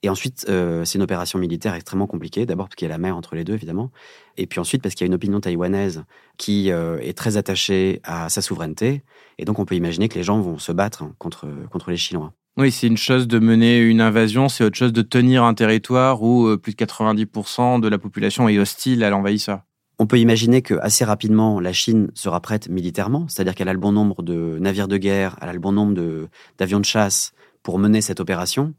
Et 0.02 0.08
ensuite, 0.08 0.46
c'est 0.46 0.94
une 0.94 1.02
opération 1.02 1.38
militaire 1.38 1.74
extrêmement 1.74 2.06
compliquée. 2.06 2.46
D'abord 2.46 2.68
parce 2.68 2.76
qu'il 2.76 2.88
y 2.88 2.90
a 2.90 2.94
la 2.94 2.96
mer 2.96 3.14
entre 3.14 3.34
les 3.34 3.44
deux, 3.44 3.52
évidemment. 3.52 3.90
Et 4.38 4.46
puis 4.46 4.58
ensuite 4.58 4.80
parce 4.80 4.94
qu'il 4.94 5.04
y 5.04 5.06
a 5.06 5.08
une 5.08 5.14
opinion 5.14 5.40
taïwanaise 5.40 6.04
qui 6.38 6.70
est 6.70 7.18
très 7.18 7.36
attachée 7.36 8.00
à 8.02 8.30
sa 8.30 8.40
souveraineté. 8.40 9.02
Et 9.36 9.44
donc 9.44 9.58
on 9.58 9.66
peut 9.66 9.74
imaginer 9.74 10.08
que 10.08 10.14
les 10.14 10.22
gens 10.22 10.40
vont 10.40 10.56
se 10.56 10.72
battre 10.72 11.04
contre, 11.18 11.46
contre 11.70 11.90
les 11.90 11.98
Chinois. 11.98 12.32
Oui, 12.60 12.70
c'est 12.70 12.88
une 12.88 12.98
chose 12.98 13.26
de 13.26 13.38
mener 13.38 13.78
une 13.78 14.02
invasion, 14.02 14.50
c'est 14.50 14.64
autre 14.64 14.76
chose 14.76 14.92
de 14.92 15.00
tenir 15.00 15.44
un 15.44 15.54
territoire 15.54 16.22
où 16.22 16.58
plus 16.58 16.72
de 16.72 16.76
90% 16.76 17.80
de 17.80 17.88
la 17.88 17.96
population 17.96 18.50
est 18.50 18.58
hostile 18.58 19.02
à 19.02 19.08
l'envahisseur. 19.08 19.62
On 19.98 20.06
peut 20.06 20.18
imaginer 20.18 20.60
que 20.60 20.74
assez 20.82 21.06
rapidement, 21.06 21.58
la 21.58 21.72
Chine 21.72 22.10
sera 22.12 22.38
prête 22.40 22.68
militairement, 22.68 23.24
c'est-à-dire 23.28 23.54
qu'elle 23.54 23.70
a 23.70 23.72
le 23.72 23.78
bon 23.78 23.92
nombre 23.92 24.22
de 24.22 24.58
navires 24.60 24.88
de 24.88 24.98
guerre, 24.98 25.38
elle 25.40 25.48
a 25.48 25.54
le 25.54 25.58
bon 25.58 25.72
nombre 25.72 26.28
d'avions 26.58 26.80
de, 26.80 26.84
chasse 26.84 27.32
pour 27.62 27.78
mener 27.78 28.02
cette 28.02 28.20
opération. 28.20 28.74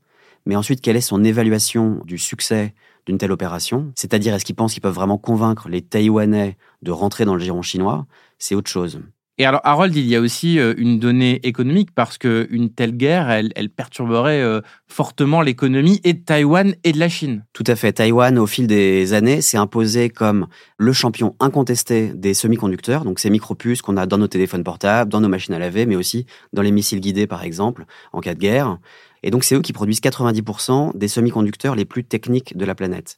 Mais 0.46 0.56
ensuite, 0.56 0.82
quelle 0.82 0.96
est 0.96 1.02
son 1.02 1.24
évaluation 1.24 2.04
du 2.06 2.20
succès 2.20 2.76
d'une 3.08 3.18
telle 3.18 3.32
opération? 3.32 3.92
C'est-à-dire, 3.96 4.36
est-ce 4.36 4.46
qu'ils 4.46 4.54
pensent 4.54 4.74
qu'ils 4.74 4.84
peuvent 4.84 4.94
vraiment 4.94 5.18
convaincre 5.18 5.70
les 5.70 5.82
Taïwanais 5.82 6.56
de 6.84 6.92
rentrer 6.92 7.26
dans 7.26 7.34
le 7.34 7.42
giron 7.42 7.64
chinois? 7.64 8.06
C'est 8.38 8.54
autre 8.54 8.70
chose. 8.70 9.02
Et 9.42 9.46
alors, 9.46 9.62
Harold, 9.64 9.96
il 9.96 10.06
y 10.06 10.16
a 10.16 10.22
aussi 10.22 10.60
euh, 10.60 10.76
une 10.78 11.00
donnée 11.00 11.40
économique 11.42 11.90
parce 11.96 12.20
qu'une 12.20 12.70
telle 12.70 12.96
guerre, 12.96 13.32
elle, 13.32 13.70
perturberait 13.72 14.40
euh, 14.40 14.62
fortement 14.88 15.42
l'économie 15.42 16.00
et 16.04 16.14
de 16.14 16.20
Taïwan 16.20 16.76
et 16.84 16.92
de 16.92 17.00
la 17.00 17.10
Chine. 17.10 17.44
Tout 17.52 17.64
à 17.66 17.76
fait. 17.76 17.92
Taïwan, 17.94 18.38
au 18.38 18.46
fil 18.46 18.68
des 18.68 19.14
années, 19.14 19.42
s'est 19.42 19.58
imposé 19.58 20.10
comme 20.10 20.46
le 20.78 20.94
champion 20.94 21.36
incontesté 21.40 22.12
des 22.14 22.36
semi-conducteurs, 22.36 23.04
donc 23.04 23.18
ces 23.18 23.32
micropuces 23.32 23.82
qu'on 23.82 23.98
a 23.98 24.06
dans 24.06 24.20
nos 24.20 24.28
téléphones 24.28 24.64
portables, 24.64 25.10
dans 25.10 25.22
nos 25.22 25.28
machines 25.28 25.56
à 25.56 25.60
laver, 25.60 25.88
mais 25.88 25.96
aussi 25.96 26.28
dans 26.54 26.62
les 26.62 26.72
missiles 26.72 27.00
guidés, 27.00 27.26
par 27.26 27.42
exemple, 27.42 27.86
en 28.14 28.20
cas 28.20 28.36
de 28.36 28.40
guerre. 28.40 28.78
Et 29.24 29.32
donc, 29.32 29.44
c'est 29.44 29.56
eux 29.56 29.62
qui 29.62 29.74
produisent 29.74 30.02
90% 30.02 30.96
des 30.96 31.08
semi-conducteurs 31.08 31.74
les 31.74 31.86
plus 31.86 32.04
techniques 32.04 32.56
de 32.56 32.66
la 32.66 32.76
planète. 32.76 33.18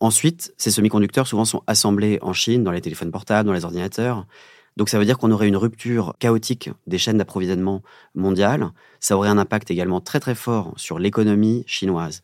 Ensuite, 0.00 0.52
ces 0.58 0.70
semi-conducteurs 0.70 1.26
souvent 1.26 1.46
sont 1.46 1.62
assemblés 1.66 2.18
en 2.20 2.34
Chine, 2.34 2.64
dans 2.64 2.70
les 2.70 2.82
téléphones 2.82 3.10
portables, 3.10 3.46
dans 3.46 3.54
les 3.54 3.64
ordinateurs. 3.64 4.26
Donc 4.76 4.88
ça 4.88 4.98
veut 4.98 5.04
dire 5.04 5.18
qu'on 5.18 5.30
aurait 5.30 5.48
une 5.48 5.56
rupture 5.56 6.14
chaotique 6.18 6.70
des 6.86 6.98
chaînes 6.98 7.18
d'approvisionnement 7.18 7.82
mondiales. 8.14 8.70
Ça 9.00 9.16
aurait 9.16 9.28
un 9.28 9.38
impact 9.38 9.70
également 9.70 10.00
très 10.00 10.20
très 10.20 10.34
fort 10.34 10.74
sur 10.76 10.98
l'économie 10.98 11.64
chinoise. 11.66 12.22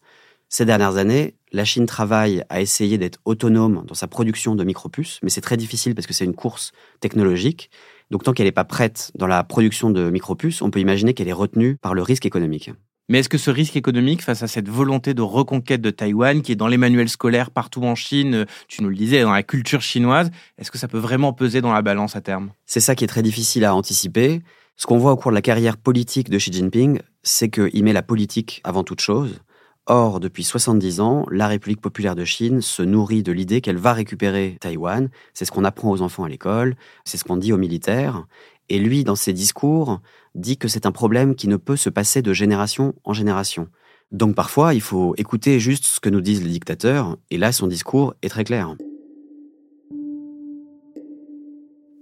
Ces 0.49 0.65
dernières 0.65 0.97
années, 0.97 1.37
la 1.53 1.65
Chine 1.65 1.87
travaille 1.87 2.43
à 2.49 2.61
essayer 2.61 2.99
d'être 2.99 3.21
autonome 3.25 3.85
dans 3.87 3.95
sa 3.95 4.09
production 4.09 4.57
de 4.57 4.65
micropuces, 4.65 5.21
mais 5.23 5.31
c'est 5.31 5.41
très 5.41 5.57
difficile 5.57 5.95
parce 5.95 6.09
que 6.09 6.13
c'est 6.13 6.25
une 6.25 6.35
course 6.35 6.73
technologique. 6.99 7.71
Donc 8.11 8.25
tant 8.25 8.33
qu'elle 8.33 8.47
n'est 8.47 8.53
pas 8.53 8.65
prête 8.65 9.13
dans 9.15 9.29
la 9.29 9.45
production 9.45 9.91
de 9.91 10.11
micropuces, 10.11 10.61
on 10.61 10.71
peut 10.73 10.81
imaginer 10.81 11.15
qu'elle 11.15 11.29
est 11.29 11.33
retenue 11.33 11.77
par 11.77 11.95
le 11.95 12.03
risque 12.03 12.27
économique. 12.27 12.73
Mais 13.11 13.19
est-ce 13.19 13.29
que 13.29 13.39
ce 13.39 13.51
risque 13.51 13.75
économique 13.75 14.23
face 14.23 14.45
à 14.45 14.47
cette 14.47 14.69
volonté 14.69 15.15
de 15.15 15.23
reconquête 15.23 15.81
de 15.81 15.91
Taïwan, 15.91 16.43
qui 16.43 16.53
est 16.53 16.57
dans 16.57 16.69
les 16.69 16.77
manuels 16.77 17.09
scolaires 17.09 17.51
partout 17.51 17.83
en 17.83 17.97
Chine, 17.97 18.47
tu 18.69 18.85
nous 18.85 18.89
le 18.89 18.95
disais, 18.95 19.23
dans 19.23 19.33
la 19.33 19.43
culture 19.43 19.83
chinoise, 19.83 20.31
est-ce 20.59 20.71
que 20.71 20.79
ça 20.79 20.87
peut 20.87 20.97
vraiment 20.97 21.33
peser 21.33 21.61
dans 21.61 21.73
la 21.73 21.83
balance 21.83 22.15
à 22.15 22.21
terme? 22.21 22.53
C'est 22.67 22.79
ça 22.79 22.95
qui 22.95 23.03
est 23.03 23.09
très 23.09 23.23
difficile 23.23 23.65
à 23.65 23.75
anticiper. 23.75 24.43
Ce 24.77 24.87
qu'on 24.87 24.99
voit 24.99 25.11
au 25.11 25.17
cours 25.17 25.33
de 25.33 25.35
la 25.35 25.43
carrière 25.43 25.77
politique 25.77 26.31
de 26.31 26.39
Xi 26.39 26.53
Jinping, 26.53 27.01
c'est 27.25 27.51
qu'il 27.51 27.83
met 27.83 27.93
la 27.93 28.05
politique 28.05 28.61
avant 28.63 28.85
toute 28.85 29.01
chose. 29.01 29.41
Or, 29.87 30.21
depuis 30.21 30.45
70 30.45 31.01
ans, 31.01 31.27
la 31.33 31.49
République 31.49 31.81
populaire 31.81 32.15
de 32.15 32.25
Chine 32.25 32.61
se 32.61 32.83
nourrit 32.83 33.25
de 33.25 33.33
l'idée 33.33 33.61
qu'elle 33.61 33.77
va 33.77 33.93
récupérer 33.93 34.57
Taïwan. 34.61 35.09
C'est 35.35 35.45
ce 35.45 35.51
qu'on 35.51 35.65
apprend 35.65 35.91
aux 35.91 36.01
enfants 36.01 36.23
à 36.23 36.29
l'école, 36.29 36.77
c'est 37.05 37.17
ce 37.17 37.25
qu'on 37.25 37.37
dit 37.37 37.53
aux 37.53 37.59
militaires. 37.59 38.25
Et 38.71 38.79
lui, 38.79 39.03
dans 39.05 39.17
ses 39.17 39.33
discours, 39.33 40.01
dit 40.35 40.57
que 40.57 40.69
c'est 40.69 40.87
un 40.87 40.93
problème 40.93 41.35
qui 41.35 41.49
ne 41.49 41.57
peut 41.57 41.77
se 41.77 41.91
passer 41.91 42.23
de 42.23 42.33
génération 42.33 42.95
en 43.05 43.13
génération. 43.13 43.69
Donc 44.13 44.37
parfois, 44.37 44.75
il 44.75 44.81
faut 44.81 45.15
écouter 45.19 45.59
juste 45.59 45.85
ce 45.85 46.01
que 46.01 46.09
nous 46.09 46.21
disent 46.21 46.43
les 46.43 46.51
dictateurs, 46.51 47.17
et 47.31 47.37
là, 47.37 47.51
son 47.51 47.67
discours 47.67 48.15
est 48.23 48.29
très 48.29 48.45
clair. 48.45 48.77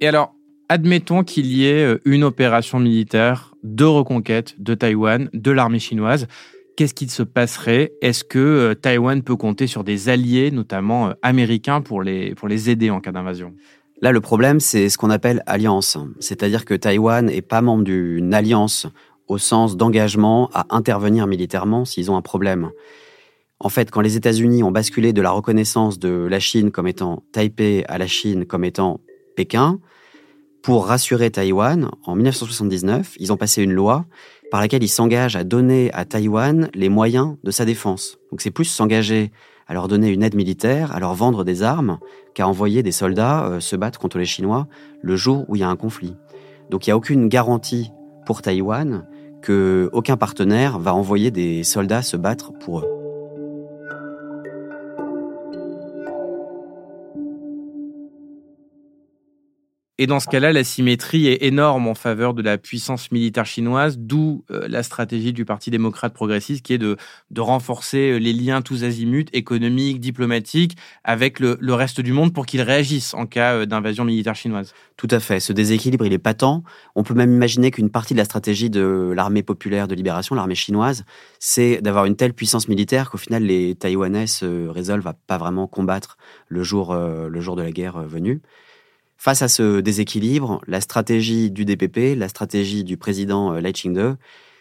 Et 0.01 0.07
alors, 0.07 0.35
admettons 0.69 1.25
qu'il 1.25 1.47
y 1.47 1.67
ait 1.67 1.85
euh, 1.85 2.01
une 2.05 2.23
opération 2.23 2.79
militaire 2.79 3.55
de 3.65 3.85
reconquête 3.85 4.55
de 4.61 4.75
Taïwan, 4.75 5.31
de 5.33 5.51
l'armée 5.51 5.81
chinoise. 5.81 6.29
Qu'est-ce 6.77 6.95
qu'il 6.95 7.11
se 7.11 7.25
passerait? 7.25 7.93
Est-ce 8.03 8.23
que 8.23 8.39
euh, 8.39 8.75
Taïwan 8.75 9.23
peut 9.23 9.37
compter 9.37 9.67
sur 9.67 9.83
des 9.85 10.09
alliés, 10.09 10.51
notamment 10.51 11.09
euh, 11.09 11.13
américains, 11.23 11.81
pour 11.81 12.03
les, 12.03 12.35
pour 12.37 12.47
les 12.47 12.71
aider 12.71 12.91
en 12.91 13.01
cas 13.01 13.11
d'invasion? 13.11 13.55
Là, 14.01 14.13
le 14.13 14.21
problème, 14.21 14.61
c'est 14.61 14.89
ce 14.89 14.97
qu'on 14.97 15.11
appelle 15.11 15.43
alliance. 15.47 15.99
C'est-à-dire 16.21 16.65
que 16.65 16.75
Taïwan 16.75 17.27
n'est 17.27 17.43
pas 17.43 17.61
membre 17.63 17.83
d'une 17.83 18.33
alliance 18.33 18.87
au 19.27 19.39
sens 19.39 19.77
d'engagement 19.77 20.51
à 20.55 20.67
intervenir 20.71 21.27
militairement 21.27 21.85
s'ils 21.85 22.11
ont 22.11 22.17
un 22.17 22.23
problème. 22.23 22.71
En 23.59 23.69
fait, 23.69 23.91
quand 23.91 24.01
les 24.01 24.17
États-Unis 24.17 24.63
ont 24.63 24.71
basculé 24.71 25.13
de 25.13 25.21
la 25.21 25.31
reconnaissance 25.31 25.99
de 25.99 26.11
la 26.31 26.39
Chine 26.39 26.71
comme 26.71 26.87
étant 26.87 27.25
Taipei 27.33 27.85
à 27.89 27.99
la 27.99 28.07
Chine 28.07 28.47
comme 28.47 28.65
étant 28.65 29.01
Pékin, 29.35 29.81
pour 30.63 30.87
rassurer 30.87 31.31
Taïwan, 31.31 31.91
en 32.05 32.15
1979, 32.15 33.17
ils 33.19 33.33
ont 33.33 33.37
passé 33.37 33.63
une 33.63 33.73
loi 33.73 34.07
par 34.51 34.61
laquelle 34.61 34.83
ils 34.83 34.89
s'engagent 34.89 35.37
à 35.37 35.45
donner 35.45 35.93
à 35.93 36.05
Taïwan 36.05 36.71
les 36.75 36.89
moyens 36.89 37.37
de 37.45 37.51
sa 37.51 37.65
défense. 37.65 38.19
Donc 38.31 38.41
c'est 38.41 38.51
plus 38.51 38.65
s'engager 38.65 39.31
à 39.67 39.75
leur 39.75 39.89
donner 39.89 40.09
une 40.09 40.23
aide 40.23 40.35
militaire, 40.35 40.95
à 40.95 41.01
leur 41.01 41.15
vendre 41.15 41.45
des 41.45 41.63
armes, 41.63 41.99
qu'à 42.35 42.49
envoyer 42.49 42.83
des 42.83 42.93
soldats 42.93 43.45
euh, 43.45 43.61
se 43.61 43.77
battre 43.77 43.99
contre 43.99 44.19
les 44.19 44.25
Chinois 44.25 44.67
le 45.03 45.17
jour 45.17 45.45
où 45.49 45.57
il 45.57 45.61
y 45.61 45.63
a 45.63 45.69
un 45.69 45.77
conflit. 45.77 46.17
Donc 46.71 46.87
il 46.87 46.91
n'y 46.91 46.93
a 46.93 46.97
aucune 46.97 47.29
garantie 47.29 47.91
pour 48.25 48.43
Taïwan 48.43 49.07
que 49.43 49.89
aucun 49.93 50.17
partenaire 50.17 50.79
va 50.79 50.95
envoyer 50.95 51.31
des 51.31 51.63
soldats 51.63 52.03
se 52.03 52.17
battre 52.17 52.53
pour 52.59 52.81
eux. 52.81 52.98
Et 60.01 60.07
dans 60.07 60.21
ce 60.21 60.29
cas-là, 60.29 60.53
la 60.53 60.63
symétrie 60.63 61.27
est 61.27 61.43
énorme 61.43 61.89
en 61.89 61.97
faveur 61.97 62.33
de 62.33 62.41
la 62.41 62.57
puissance 62.57 63.11
militaire 63.11 63.47
chinoise, 63.47 63.99
d'où 63.99 64.45
euh, 64.53 64.69
la 64.69 64.85
stratégie 64.85 65.33
du 65.33 65.45
Parti 65.45 65.73
démocrate 65.73 66.15
progressiste 66.15 66.65
qui 66.65 66.73
est 66.73 66.79
de, 66.79 66.97
renforcer 67.37 68.13
euh, 68.13 68.19
les 68.19 68.33
liens 68.33 68.63
tous 68.63 68.85
azimuts, 68.85 69.27
économiques, 69.33 69.99
diplomatiques, 69.99 70.77
avec 71.03 71.41
le, 71.41 71.59
reste 71.75 72.01
du 72.01 72.13
monde 72.13 72.33
pour 72.33 72.47
qu'il 72.47 72.61
réagisse 72.61 73.13
en 73.13 73.27
cas 73.27 73.55
euh, 73.55 73.67
d'invasion 73.67 74.05
militaire 74.05 74.37
chinoise. 74.37 74.73
Tout 74.97 75.09
à 75.11 75.19
fait. 75.19 75.41
Ce 75.41 75.53
déséquilibre, 75.53 76.07
il 76.07 76.13
est 76.13 76.19
patent. 76.19 76.63
On 76.95 77.03
peut 77.03 77.15
même 77.15 77.33
imaginer 77.33 77.73
qu'une 77.73 77.91
partie 77.91 78.15
de 78.15 78.19
la 78.19 78.25
stratégie 78.25 78.71
de 78.71 79.13
l'armée 79.17 79.43
populaire 79.43 79.89
de 79.89 79.97
libération, 79.97 80.37
l'armée 80.37 80.55
chinoise, 80.55 81.05
c'est 81.41 81.83
d'avoir 81.83 82.05
une 82.05 82.15
telle 82.15 82.35
puissance 82.35 82.69
militaire 82.69 83.11
qu'au 83.11 83.19
final, 83.19 83.43
les 83.43 83.75
Taïwanais 83.75 84.29
se 84.29 84.69
résolvent 84.69 85.09
à 85.09 85.15
pas 85.15 85.39
vraiment 85.39 85.67
combattre 85.67 86.19
le 86.47 86.63
jour, 86.63 86.95
le 86.95 87.41
jour 87.41 87.57
de 87.57 87.63
la 87.63 87.73
guerre 87.73 88.03
venue. 88.03 88.41
Face 89.21 89.43
à 89.43 89.49
ce 89.49 89.81
déséquilibre, 89.81 90.61
la 90.69 90.81
stratégie 90.81 91.51
du 91.51 91.65
DPP, 91.65 92.17
la 92.17 92.29
stratégie 92.29 92.85
du 92.85 92.97
président 92.97 93.53
euh, 93.53 93.61
Lai 93.61 93.73
Ching-de, 93.73 94.15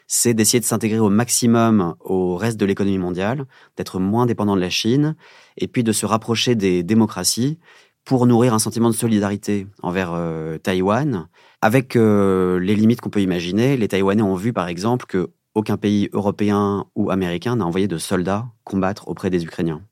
c'est 0.08 0.34
d'essayer 0.34 0.60
de 0.60 0.65
s'intégrer 0.65 0.98
au 0.98 1.12
maximum 1.12 1.93
au 2.00 2.36
reste 2.36 2.60
de 2.60 2.65
l'économie 2.65 2.98
mondiale, 2.98 3.46
d'être 3.76 4.00
moins 4.00 4.26
dépendant 4.26 4.56
de 4.56 4.62
la 4.62 4.72
Chine, 4.72 5.15
et 5.58 5.67
puis 5.67 5.84
de 5.84 5.91
se 5.91 6.08
rapprocher 6.08 6.56
des 6.56 6.82
démocraties 6.82 7.60
pour 8.04 8.26
nourrir 8.26 8.56
un 8.56 8.60
sentiment 8.60 8.89
de 8.89 8.96
solidarité 8.96 9.67
envers 9.84 10.13
euh, 10.13 10.58
Taïwan, 10.58 11.28
avec 11.62 11.96
euh, 11.96 12.60
les 12.60 12.74
limites 12.74 13.02
qu'on 13.02 13.12
peut 13.12 13.22
imaginer. 13.22 13.78
Les 13.78 13.88
Taïwanais 13.88 14.24
ont 14.24 14.36
vu 14.36 14.54
par 14.54 14.70
exemple 14.70 15.06
que 15.06 15.30
aucun 15.54 15.78
pays 15.78 16.10
européen 16.13 16.86
ou 16.96 17.12
américain 17.12 17.58
n'a 17.58 17.65
envoyé 17.65 17.88
de 17.88 18.00
soldats 18.00 18.48
combattre 18.63 19.08
auprès 19.08 19.30
des 19.30 19.43
Ukrainiens. 19.43 19.84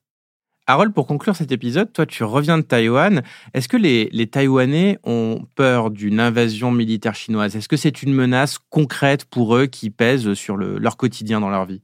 Harold, 0.67 0.93
pour 0.93 1.05
conclure 1.05 1.35
cet 1.35 1.51
épisode, 1.51 1.93
toi 1.93 2.07
tu 2.07 2.23
reviens 2.23 2.57
de 2.57 2.63
Taïwan. 2.63 3.21
Est-ce 3.53 3.67
que 3.67 3.77
les, 3.77 4.27
Taïwanais 4.27 4.97
ont 5.03 5.45
peur 5.53 5.91
d'une 5.91 6.19
invasion 6.19 6.71
militaire 6.71 7.13
chinoise? 7.13 7.55
Est-ce 7.55 7.69
que 7.69 7.77
c'est 7.77 8.01
une 8.01 8.13
menace 8.13 8.57
concrète 8.71 9.25
pour 9.25 9.55
eux 9.55 9.67
qui 9.67 9.91
pèse 9.91 10.33
sur 10.33 10.57
leur 10.57 10.97
quotidien 10.97 11.39
dans 11.39 11.49
leur 11.49 11.65
vie? 11.65 11.83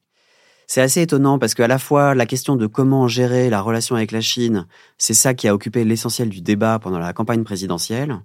C'est 0.66 0.82
assez 0.82 1.02
étonnant 1.02 1.38
parce 1.38 1.54
qu'à 1.54 1.68
la 1.68 1.78
fois 1.78 2.16
la 2.16 2.26
question 2.26 2.56
de 2.56 2.66
comment 2.66 3.08
gérer 3.08 3.52
la 3.52 3.62
relation 3.62 3.96
avec 3.96 4.12
la 4.12 4.22
Chine, 4.22 4.66
c'est 4.98 5.14
ça 5.14 5.36
qui 5.36 5.48
a 5.48 5.54
occupé 5.54 5.84
l'essentiel 5.84 6.30
du 6.30 6.42
débat 6.42 6.80
pendant 6.80 6.98
la 6.98 7.14
campagne 7.14 7.44
présidentielle. 7.44 8.18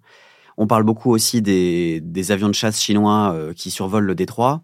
On 0.56 0.66
parle 0.66 0.84
beaucoup 0.84 1.10
aussi 1.10 1.42
des, 1.42 2.00
avions 2.30 2.48
de 2.48 2.54
chasse 2.54 2.80
chinois 2.80 3.32
euh, 3.34 3.52
qui 3.52 3.70
survolent 3.70 4.06
le 4.06 4.14
détroit, 4.14 4.62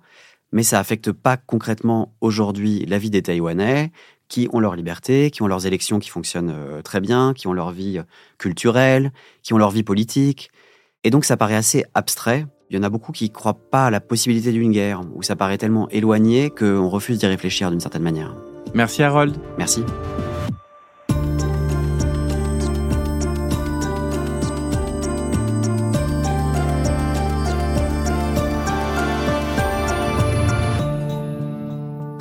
mais 0.52 0.62
ça 0.62 0.78
affecte 0.78 1.12
pas 1.12 1.36
concrètement 1.36 2.14
aujourd'hui 2.22 2.86
la 2.86 2.98
vie 2.98 3.10
des 3.10 3.22
Taïwanais 3.22 3.92
qui 4.32 4.48
ont 4.50 4.60
leur 4.60 4.76
liberté, 4.76 5.30
qui 5.30 5.42
ont 5.42 5.46
leurs 5.46 5.66
élections 5.66 5.98
qui 5.98 6.08
fonctionnent 6.08 6.54
euh, 6.56 6.80
très 6.80 7.02
bien, 7.02 7.34
qui 7.34 7.48
ont 7.48 7.52
leur 7.52 7.70
vie 7.70 7.98
euh, 7.98 8.02
culturelle, 8.38 9.12
qui 9.42 9.52
ont 9.52 9.58
leur 9.58 9.70
vie 9.70 9.82
politique. 9.82 10.50
Et 11.04 11.10
donc 11.10 11.26
ça 11.26 11.36
paraît 11.36 11.54
assez 11.54 11.84
abstrait. 11.92 12.46
Il 12.70 12.76
y 12.76 12.78
en 12.78 12.82
a 12.82 12.88
beaucoup 12.88 13.12
qui 13.12 13.24
ne 13.24 13.34
croient 13.34 13.60
pas 13.70 13.84
à 13.84 13.90
la 13.90 14.00
possibilité 14.00 14.50
d'une 14.50 14.72
guerre, 14.72 15.02
où 15.14 15.22
ça 15.22 15.36
paraît 15.36 15.58
tellement 15.58 15.86
éloigné 15.90 16.48
qu'on 16.48 16.88
refuse 16.88 17.18
d'y 17.18 17.26
réfléchir 17.26 17.70
d'une 17.70 17.80
certaine 17.80 18.02
manière. 18.02 18.34
Merci 18.72 19.02
Harold. 19.02 19.36
Merci. 19.58 19.84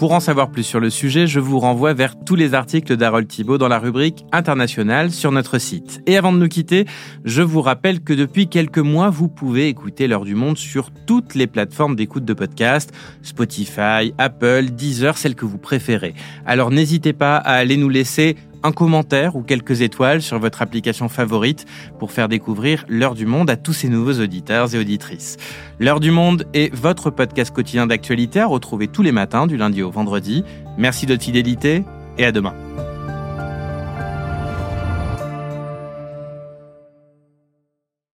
Pour 0.01 0.13
en 0.13 0.19
savoir 0.19 0.49
plus 0.49 0.63
sur 0.63 0.79
le 0.79 0.89
sujet, 0.89 1.27
je 1.27 1.39
vous 1.39 1.59
renvoie 1.59 1.93
vers 1.93 2.15
tous 2.25 2.35
les 2.35 2.55
articles 2.55 2.97
d'Harold 2.97 3.27
Thibault 3.27 3.59
dans 3.59 3.67
la 3.67 3.77
rubrique 3.77 4.25
internationale 4.31 5.11
sur 5.11 5.31
notre 5.31 5.59
site. 5.59 6.01
Et 6.07 6.17
avant 6.17 6.33
de 6.33 6.39
nous 6.39 6.47
quitter, 6.47 6.87
je 7.23 7.43
vous 7.43 7.61
rappelle 7.61 7.99
que 7.99 8.13
depuis 8.13 8.47
quelques 8.47 8.79
mois, 8.79 9.11
vous 9.11 9.27
pouvez 9.27 9.67
écouter 9.67 10.07
l'heure 10.07 10.25
du 10.25 10.33
monde 10.33 10.57
sur 10.57 10.89
toutes 11.05 11.35
les 11.35 11.45
plateformes 11.45 11.95
d'écoute 11.95 12.25
de 12.25 12.33
podcast, 12.33 12.91
Spotify, 13.21 14.11
Apple, 14.17 14.71
Deezer, 14.71 15.19
celles 15.19 15.35
que 15.35 15.45
vous 15.45 15.59
préférez. 15.59 16.15
Alors 16.47 16.71
n'hésitez 16.71 17.13
pas 17.13 17.37
à 17.37 17.51
aller 17.51 17.77
nous 17.77 17.87
laisser 17.87 18.37
un 18.63 18.71
commentaire 18.71 19.35
ou 19.35 19.41
quelques 19.41 19.81
étoiles 19.81 20.21
sur 20.21 20.39
votre 20.39 20.61
application 20.61 21.09
favorite 21.09 21.65
pour 21.99 22.11
faire 22.11 22.27
découvrir 22.27 22.85
l'heure 22.87 23.15
du 23.15 23.25
monde 23.25 23.49
à 23.49 23.55
tous 23.55 23.73
ces 23.73 23.89
nouveaux 23.89 24.19
auditeurs 24.19 24.73
et 24.75 24.79
auditrices. 24.79 25.37
L'heure 25.79 25.99
du 25.99 26.11
monde 26.11 26.45
est 26.53 26.73
votre 26.73 27.09
podcast 27.09 27.53
quotidien 27.53 27.87
d'actualité 27.87 28.39
à 28.39 28.47
retrouver 28.47 28.87
tous 28.87 29.01
les 29.01 29.11
matins 29.11 29.47
du 29.47 29.57
lundi 29.57 29.81
au 29.81 29.91
vendredi. 29.91 30.43
Merci 30.77 31.05
de 31.05 31.13
votre 31.13 31.23
fidélité 31.23 31.83
et 32.17 32.25
à 32.25 32.31
demain. 32.31 32.53